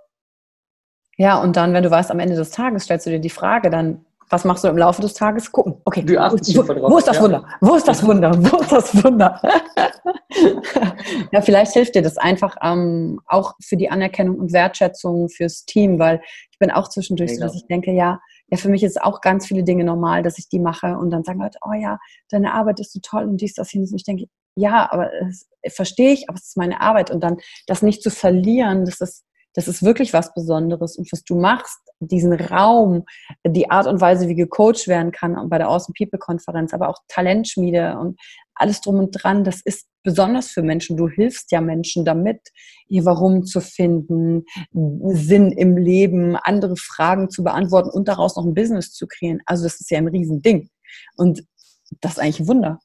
[1.17, 3.69] Ja, und dann, wenn du weißt, am Ende des Tages stellst du dir die Frage,
[3.69, 5.51] dann was machst du im Laufe des Tages?
[5.51, 5.81] Gucken.
[5.85, 7.43] Okay, wo, wo, wo, ist das Wunder?
[7.61, 8.31] Wo ist das Wunder?
[8.31, 9.41] Wo ist das Wunder?
[11.31, 15.97] ja, vielleicht hilft dir das einfach ähm, auch für die Anerkennung und Wertschätzung fürs Team,
[15.97, 16.21] weil
[16.51, 18.19] ich bin auch zwischendurch so, dass ich denke, ja,
[18.51, 21.23] ja, für mich ist auch ganz viele Dinge normal, dass ich die mache und dann
[21.23, 23.81] sagen Leute, oh ja, deine Arbeit ist so toll und dies, das, hin.
[23.81, 24.25] Und ich denke,
[24.55, 27.37] ja, aber das verstehe ich, aber es ist meine Arbeit und dann
[27.67, 29.23] das nicht zu verlieren, das ist
[29.53, 30.97] das ist wirklich was Besonderes.
[30.97, 33.05] Und was du machst, diesen Raum,
[33.45, 36.97] die Art und Weise, wie gecoacht werden kann bei der Awesome People Konferenz, aber auch
[37.07, 38.19] Talentschmiede und
[38.55, 40.97] alles drum und dran, das ist besonders für Menschen.
[40.97, 42.41] Du hilfst ja Menschen damit,
[42.87, 48.53] ihr Warum zu finden, Sinn im Leben, andere Fragen zu beantworten und daraus noch ein
[48.53, 49.41] Business zu kreieren.
[49.45, 50.69] Also das ist ja ein Riesending.
[51.17, 51.43] Und
[52.01, 52.79] das ist eigentlich ein Wunder.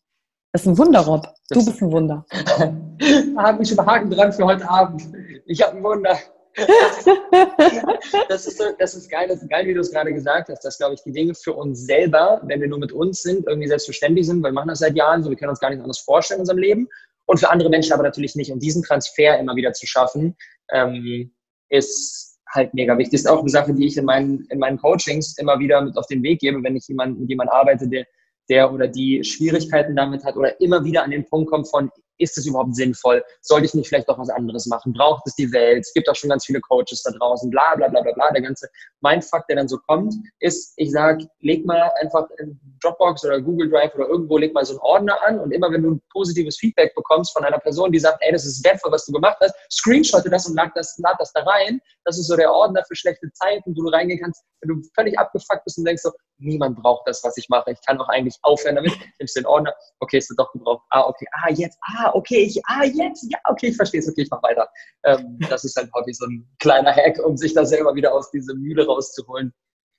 [0.52, 1.26] Das ist ein Wunder, Rob.
[1.50, 2.24] Du bist ein Wunder.
[2.30, 5.02] da habe ich schon Haken dran für heute Abend.
[5.46, 6.16] Ich habe ein Wunder.
[8.28, 10.78] das, ist das ist geil, das ist geil, wie du es gerade gesagt hast, dass,
[10.78, 14.26] glaube ich, die Dinge für uns selber, wenn wir nur mit uns sind, irgendwie selbstverständlich
[14.26, 16.38] sind, weil wir machen das seit Jahren so, wir können uns gar nichts anderes vorstellen
[16.38, 16.88] in unserem Leben
[17.26, 18.52] und für andere Menschen aber natürlich nicht.
[18.52, 20.36] Und diesen Transfer immer wieder zu schaffen,
[20.70, 21.32] ähm,
[21.70, 23.14] ist halt mega wichtig.
[23.14, 26.06] Ist auch eine Sache, die ich in meinen, in meinen Coachings immer wieder mit auf
[26.06, 28.06] den Weg gebe, wenn ich jemand, mit jemandem arbeite, der,
[28.48, 32.38] der oder die Schwierigkeiten damit hat oder immer wieder an den Punkt kommt von, ist
[32.38, 33.22] es überhaupt sinnvoll?
[33.40, 34.92] Sollte ich nicht vielleicht doch was anderes machen?
[34.92, 35.84] Braucht es die Welt?
[35.86, 38.30] Es gibt auch schon ganz viele Coaches da draußen, bla bla bla bla bla.
[38.30, 38.68] Der ganze
[39.00, 43.70] Mindfuck, der dann so kommt, ist, ich sage, leg mal einfach in Dropbox oder Google
[43.70, 46.58] Drive oder irgendwo, leg mal so einen Ordner an und immer wenn du ein positives
[46.58, 49.54] Feedback bekommst von einer Person, die sagt, ey, das ist wertvoll, was du gemacht hast,
[49.70, 51.80] screenshotte das und lad das, lad das da rein.
[52.04, 55.18] Das ist so der Ordner für schlechte Zeiten, wo du reingehen kannst, wenn du völlig
[55.18, 57.72] abgefuckt bist und denkst so, niemand braucht das, was ich mache.
[57.72, 58.92] Ich kann doch eigentlich aufhören damit.
[59.18, 60.84] Nimmst den Ordner, okay, ist doch gebraucht.
[60.90, 64.22] Ah, okay, ah, jetzt, ah, okay, ich, ah, jetzt, ja, okay, ich verstehe es, okay,
[64.22, 64.68] ich mach weiter.
[65.04, 68.30] Ähm, das ist halt häufig so ein kleiner Hack, um sich da selber wieder aus
[68.30, 69.52] dieser Mühle rauszuholen.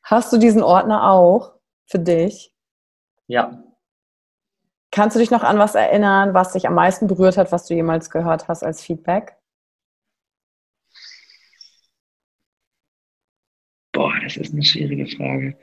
[0.04, 1.54] Hast du diesen Ordner auch
[1.88, 2.54] für dich?
[3.28, 3.64] Ja.
[4.92, 7.74] Kannst du dich noch an was erinnern, was dich am meisten berührt hat, was du
[7.74, 9.36] jemals gehört hast als Feedback?
[13.92, 15.58] Boah, das ist eine schwierige Frage.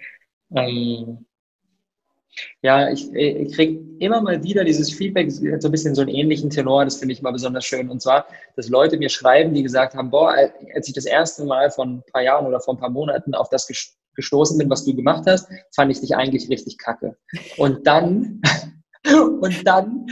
[0.54, 1.26] Ähm,
[2.62, 6.50] ja, ich, ich kriege immer mal wieder dieses Feedback, so ein bisschen so einen ähnlichen
[6.50, 7.90] Tenor, das finde ich immer besonders schön.
[7.90, 8.26] Und zwar,
[8.56, 10.34] dass Leute mir schreiben, die gesagt haben, boah,
[10.74, 13.48] als ich das erste Mal vor ein paar Jahren oder vor ein paar Monaten auf
[13.50, 13.68] das
[14.14, 17.16] gestoßen bin, was du gemacht hast, fand ich dich eigentlich richtig kacke.
[17.56, 18.40] Und dann,
[19.40, 20.06] und dann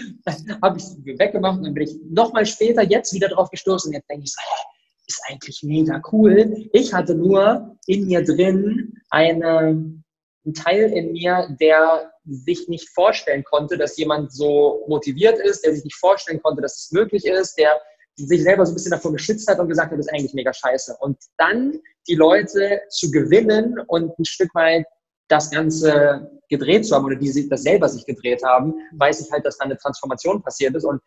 [0.62, 4.08] habe ich es weggemacht und bin ich nochmal später jetzt wieder drauf gestoßen und jetzt
[4.08, 4.62] denke ich so, hä,
[5.06, 6.68] ist eigentlich mega cool.
[6.72, 9.99] Ich hatte nur in mir drin eine
[10.46, 15.74] ein Teil in mir, der sich nicht vorstellen konnte, dass jemand so motiviert ist, der
[15.74, 17.80] sich nicht vorstellen konnte, dass es möglich ist, der
[18.16, 20.52] sich selber so ein bisschen davor geschützt hat und gesagt hat, das ist eigentlich mega
[20.52, 20.96] scheiße.
[21.00, 24.86] Und dann die Leute zu gewinnen und ein Stück weit
[25.28, 29.46] das Ganze gedreht zu haben oder die das selber sich gedreht haben, weiß ich halt,
[29.46, 30.84] dass da eine Transformation passiert ist.
[30.84, 31.00] Und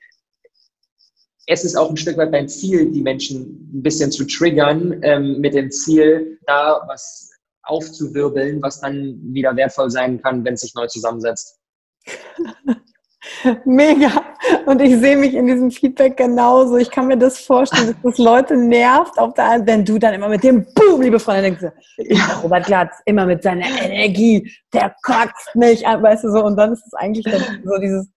[1.47, 5.39] es ist auch ein Stück weit mein Ziel, die Menschen ein bisschen zu triggern, ähm,
[5.39, 7.32] mit dem Ziel, da was
[7.64, 11.59] aufzuwirbeln, was dann wieder wertvoll sein kann, wenn es sich neu zusammensetzt.
[13.66, 14.22] Mega.
[14.66, 16.78] Und ich sehe mich in diesem Feedback genauso.
[16.78, 20.28] Ich kann mir das vorstellen, dass das Leute nervt, auf der, wenn du dann immer
[20.28, 21.64] mit dem Boom, liebe Freunde, denkst,
[21.97, 22.39] ja.
[22.43, 26.43] Robert Glatz, immer mit seiner Energie, der kotzt mich, weißt du so.
[26.43, 27.26] Und dann ist es eigentlich
[27.64, 28.11] so dieses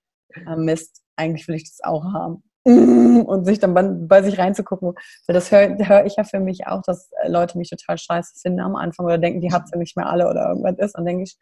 [0.47, 2.43] ah, Mist, eigentlich will ich das auch haben.
[3.27, 4.95] und sich dann bei, sich reinzugucken.
[5.27, 8.61] Weil das höre hör ich ja für mich auch, dass Leute mich total scheiße finden
[8.61, 10.99] am Anfang oder denken, die hat ja nicht mehr alle oder irgendwas ist.
[10.99, 11.37] Und denke ich,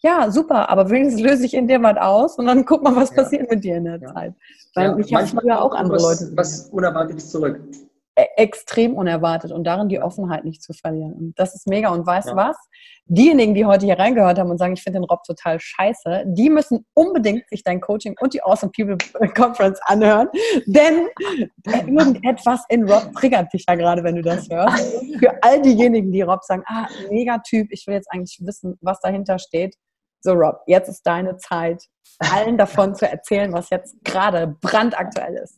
[0.00, 3.10] ja, super, aber wenigstens löse ich in dir was aus und dann guck mal, was
[3.10, 3.16] ja.
[3.16, 4.14] passiert mit dir in der ja.
[4.14, 4.34] Zeit.
[4.74, 6.36] Weil ja, ich habe früher auch andere was, Leute.
[6.36, 7.60] Was Unerwartetes zurück.
[8.18, 11.12] E, extrem unerwartet und darin die Offenheit nicht zu verlieren.
[11.12, 11.90] Und das ist mega.
[11.90, 12.56] Und weißt du was?
[13.04, 16.50] Diejenigen, die heute hier reingehört haben und sagen, ich finde den Rob total scheiße, die
[16.50, 18.98] müssen unbedingt sich dein Coaching und die Awesome People
[19.34, 20.28] Conference anhören,
[20.66, 21.06] denn
[21.64, 24.96] irgendetwas in Rob triggert dich ja gerade, wenn du das hörst.
[25.20, 28.98] Für all diejenigen, die Rob sagen, ah, mega Typ, ich will jetzt eigentlich wissen, was
[29.00, 29.76] dahinter steht,
[30.20, 31.84] so, Rob, jetzt ist deine Zeit,
[32.18, 35.57] allen davon zu erzählen, was jetzt gerade brandaktuell ist.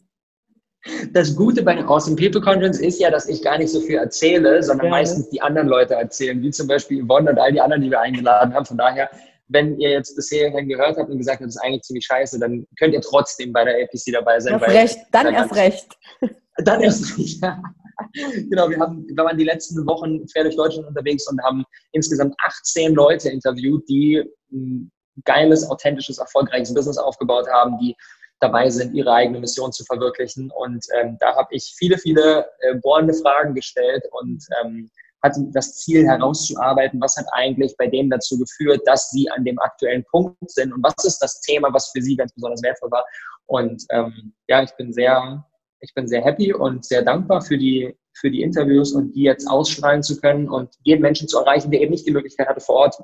[1.12, 3.96] Das Gute bei der Awesome People Conference ist ja, dass ich gar nicht so viel
[3.96, 4.90] erzähle, sondern ja.
[4.90, 8.00] meistens die anderen Leute erzählen, wie zum Beispiel Yvonne und all die anderen, die wir
[8.00, 8.64] eingeladen haben.
[8.64, 9.10] Von daher,
[9.48, 12.66] wenn ihr jetzt bisher gehört habt und gesagt habt, das ist eigentlich ziemlich scheiße, dann
[12.78, 14.54] könnt ihr trotzdem bei der APC dabei sein.
[14.54, 15.98] Erst recht, dann erst recht.
[16.62, 17.62] Dann erst recht, ja.
[18.50, 22.34] genau, wir, haben, wir waren die letzten Wochen quer durch Deutschland unterwegs und haben insgesamt
[22.46, 24.22] 18 Leute interviewt, die
[24.52, 24.90] ein
[25.24, 27.96] geiles, authentisches, erfolgreiches Business aufgebaut haben, die
[28.40, 30.50] dabei sind, ihre eigene Mission zu verwirklichen.
[30.50, 34.90] Und ähm, da habe ich viele, viele äh, bohrende Fragen gestellt und ähm,
[35.22, 39.58] hatte das Ziel herauszuarbeiten, was hat eigentlich bei denen dazu geführt, dass sie an dem
[39.58, 43.04] aktuellen Punkt sind und was ist das Thema, was für sie ganz besonders wertvoll war.
[43.46, 45.44] Und ähm, ja, ich bin sehr
[45.80, 49.48] ich bin sehr happy und sehr dankbar für die, für die Interviews und die jetzt
[49.48, 52.76] ausstrahlen zu können und jeden Menschen zu erreichen, der eben nicht die Möglichkeit hatte, vor
[52.76, 52.96] Ort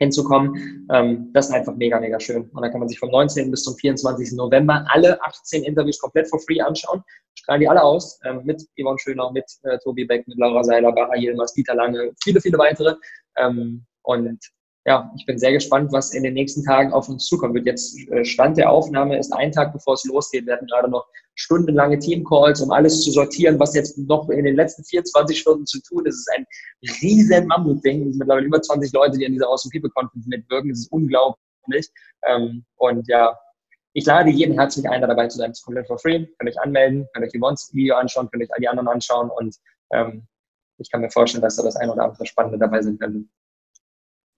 [0.00, 0.88] hinzukommen.
[0.92, 2.48] Ähm, das ist einfach mega, mega schön.
[2.50, 3.50] Und da kann man sich vom 19.
[3.50, 4.32] bis zum 24.
[4.32, 7.02] November alle 18 Interviews komplett for free anschauen.
[7.34, 10.90] Strahlen die alle aus, ähm, mit Yvonne Schöner, mit äh, Tobi Beck, mit Laura Seiler,
[10.92, 12.94] Baha Yilmaz, Dieter Lange, viele, viele weitere.
[13.36, 14.40] Ähm, und
[14.86, 17.66] ja, ich bin sehr gespannt, was in den nächsten Tagen auf uns zukommen wird.
[17.66, 20.46] Jetzt äh, Stand der Aufnahme ist ein Tag, bevor es losgeht.
[20.46, 24.56] Wir hatten gerade noch stundenlange Teamcalls, um alles zu sortieren, was jetzt noch in den
[24.56, 26.14] letzten 24 Stunden zu tun ist.
[26.14, 26.46] Es ist ein
[27.02, 28.02] riesen Mammutding.
[28.02, 30.70] Es sind mittlerweile über 20 Leute, die an dieser Awesome People Conference mitwirken.
[30.70, 31.88] Das ist unglaublich.
[32.26, 33.36] Ähm, und ja,
[33.92, 35.50] ich lade jeden herzlich ein, da dabei zu sein.
[35.50, 36.26] Es ist komplett for free.
[36.38, 37.40] Könnt euch anmelden, könnt euch die
[37.76, 39.56] Video anschauen, könnt euch all die anderen anschauen und
[39.92, 40.26] ähm,
[40.78, 43.28] ich kann mir vorstellen, dass da das ein oder andere Spannende dabei sind könnte.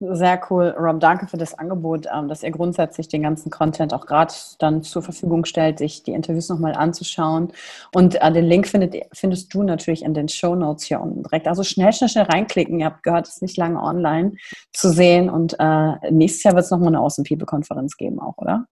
[0.05, 0.99] Sehr cool, Rob.
[0.99, 5.01] Danke für das Angebot, ähm, dass ihr grundsätzlich den ganzen Content auch gerade dann zur
[5.01, 7.53] Verfügung stellt, sich die Interviews nochmal anzuschauen.
[7.95, 11.47] Und äh, den Link findet, findest du natürlich in den Show Notes hier unten direkt.
[11.47, 12.81] Also schnell, schnell, schnell reinklicken.
[12.81, 14.33] Ihr habt gehört, es ist nicht lange online
[14.73, 15.31] zu sehen.
[15.31, 18.67] Und äh, nächstes Jahr wird es nochmal eine Awesome People-Konferenz geben, auch, oder?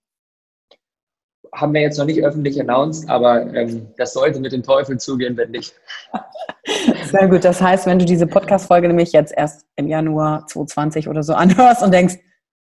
[1.53, 5.37] Haben wir jetzt noch nicht öffentlich announced, aber ähm, das sollte mit dem Teufel zugehen,
[5.37, 5.75] wenn nicht.
[7.05, 7.45] Sehr gut.
[7.45, 11.83] Das heißt, wenn du diese Podcast-Folge nämlich jetzt erst im Januar 2020 oder so anhörst
[11.83, 12.19] und denkst,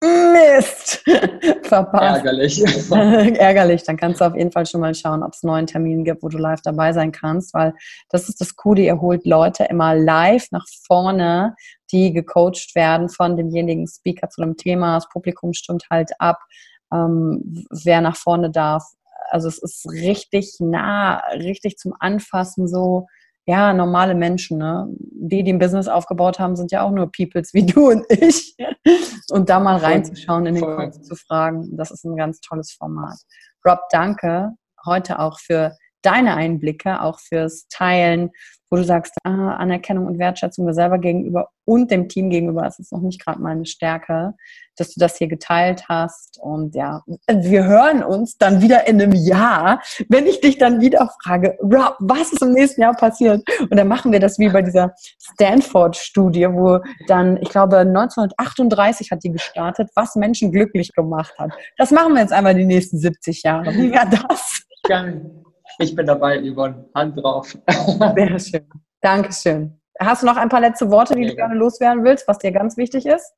[0.05, 1.03] Mist,
[1.63, 2.25] verpasst.
[2.25, 2.63] Ärgerlich.
[2.91, 3.85] Ärgerlich.
[3.85, 6.29] Dann kannst du auf jeden Fall schon mal schauen, ob es neuen Termin gibt, wo
[6.29, 7.73] du live dabei sein kannst, weil
[8.11, 8.83] das ist das Coole.
[8.83, 11.55] Ihr holt Leute immer live nach vorne,
[11.91, 14.97] die gecoacht werden von demjenigen Speaker zu dem Thema.
[14.97, 16.39] Das Publikum stimmt halt ab
[16.95, 18.85] ähm, wer nach vorne darf.
[19.31, 23.07] Also es ist richtig nah, richtig zum Anfassen so,
[23.47, 24.87] ja, normale Menschen, ne?
[24.99, 28.57] Die, die ein Business aufgebaut haben, sind ja auch nur Peoples wie du und ich.
[29.31, 33.19] Und da mal reinzuschauen, in den Kopf zu fragen, das ist ein ganz tolles Format.
[33.67, 34.53] Rob, danke
[34.87, 38.31] heute auch für deine Einblicke, auch fürs Teilen
[38.75, 42.81] wo du sagst, ah, Anerkennung und Wertschätzung mir selber gegenüber und dem Team gegenüber, das
[42.81, 44.35] ist noch nicht gerade meine Stärke,
[44.77, 46.41] dass du das hier geteilt hast.
[46.43, 51.09] Und ja, wir hören uns dann wieder in einem Jahr, wenn ich dich dann wieder
[51.23, 53.49] frage, Rob, was ist im nächsten Jahr passiert?
[53.61, 59.23] Und dann machen wir das wie bei dieser Stanford-Studie, wo dann, ich glaube, 1938 hat
[59.23, 61.53] die gestartet, was Menschen glücklich gemacht hat.
[61.77, 63.73] Das machen wir jetzt einmal die nächsten 70 Jahre.
[63.73, 64.65] Wie wäre das?
[64.83, 65.45] Gerne.
[65.79, 66.89] Ich bin dabei, Yvonne.
[66.95, 67.57] Hand drauf.
[68.17, 68.69] Sehr schön.
[69.01, 69.81] Dankeschön.
[70.01, 72.53] Hast du noch ein paar letzte Worte, die Sehr du gerne loswerden willst, was dir
[72.53, 73.33] ganz wichtig ist?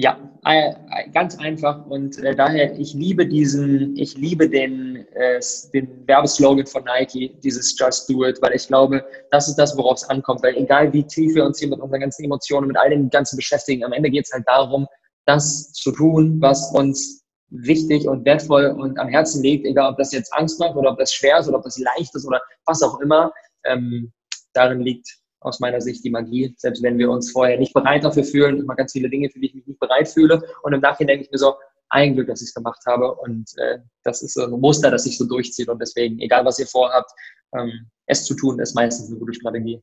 [0.00, 0.74] Ja, äh,
[1.12, 5.40] ganz einfach und äh, daher, ich liebe diesen, ich liebe den, äh,
[5.74, 9.96] den Werbeslogan von Nike, dieses Just Do It, weil ich glaube, das ist das, worauf
[9.96, 12.90] es ankommt, weil egal wie tief wir uns hier mit unseren ganzen Emotionen, mit all
[12.90, 14.86] dem Ganzen beschäftigen, am Ende geht es halt darum,
[15.26, 20.12] das zu tun, was uns wichtig und wertvoll und am Herzen liegt, egal ob das
[20.12, 22.82] jetzt Angst macht oder ob das schwer ist oder ob das leicht ist oder was
[22.82, 23.32] auch immer.
[23.64, 24.12] Ähm,
[24.52, 25.08] darin liegt
[25.40, 28.74] aus meiner Sicht die Magie, selbst wenn wir uns vorher nicht bereit dafür fühlen, immer
[28.74, 30.42] ganz viele Dinge, für die ich mich nicht bereit fühle.
[30.62, 31.54] Und im Nachhinein denke ich mir so,
[31.90, 33.14] ein Glück, dass ich es gemacht habe.
[33.14, 35.68] Und äh, das ist so ein Muster, das sich so durchzieht.
[35.68, 37.10] Und deswegen, egal was ihr vorhabt,
[37.56, 39.82] ähm, es zu tun, ist meistens eine gute Strategie.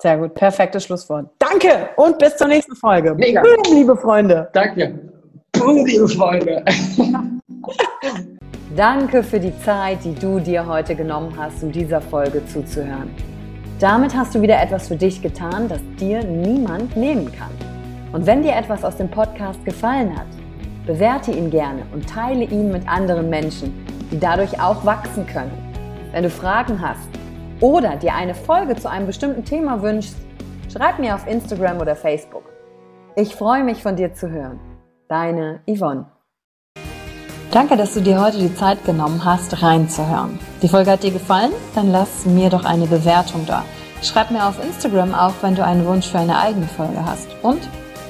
[0.00, 1.30] Sehr gut, perfektes Schlusswort.
[1.38, 3.14] Danke und bis zur nächsten Folge.
[3.14, 3.42] Mega.
[3.70, 4.50] Liebe Freunde.
[4.52, 5.15] Danke.
[5.84, 6.64] Liebe Freunde.
[8.76, 13.10] Danke für die Zeit, die du dir heute genommen hast, um dieser Folge zuzuhören.
[13.80, 17.50] Damit hast du wieder etwas für dich getan, das dir niemand nehmen kann.
[18.12, 20.26] Und wenn dir etwas aus dem Podcast gefallen hat,
[20.86, 23.74] bewerte ihn gerne und teile ihn mit anderen Menschen,
[24.10, 25.52] die dadurch auch wachsen können.
[26.12, 27.08] Wenn du Fragen hast
[27.60, 30.16] oder dir eine Folge zu einem bestimmten Thema wünschst,
[30.72, 32.44] schreib mir auf Instagram oder Facebook.
[33.16, 34.75] Ich freue mich von dir zu hören.
[35.08, 36.06] Deine Yvonne.
[37.52, 40.38] Danke, dass du dir heute die Zeit genommen hast, reinzuhören.
[40.62, 41.52] Die Folge hat dir gefallen?
[41.74, 43.64] Dann lass mir doch eine Bewertung da.
[44.02, 47.28] Schreib mir auf Instagram auch, wenn du einen Wunsch für eine eigene Folge hast.
[47.42, 47.60] Und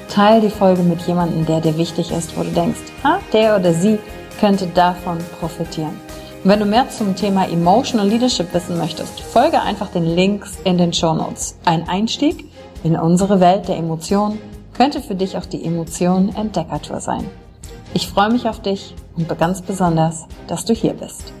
[0.09, 3.73] teile die Folge mit jemandem, der dir wichtig ist, wo du denkst, ha, der oder
[3.73, 3.99] sie
[4.39, 5.99] könnte davon profitieren.
[6.43, 10.77] Und wenn du mehr zum Thema Emotional Leadership wissen möchtest, folge einfach den Links in
[10.77, 11.57] den Show Notes.
[11.63, 12.45] Ein Einstieg
[12.83, 14.39] in unsere Welt der Emotionen
[14.77, 17.25] könnte für dich auch die Emotion Entdeckertour sein.
[17.93, 21.33] Ich freue mich auf dich und ganz besonders, dass du hier bist.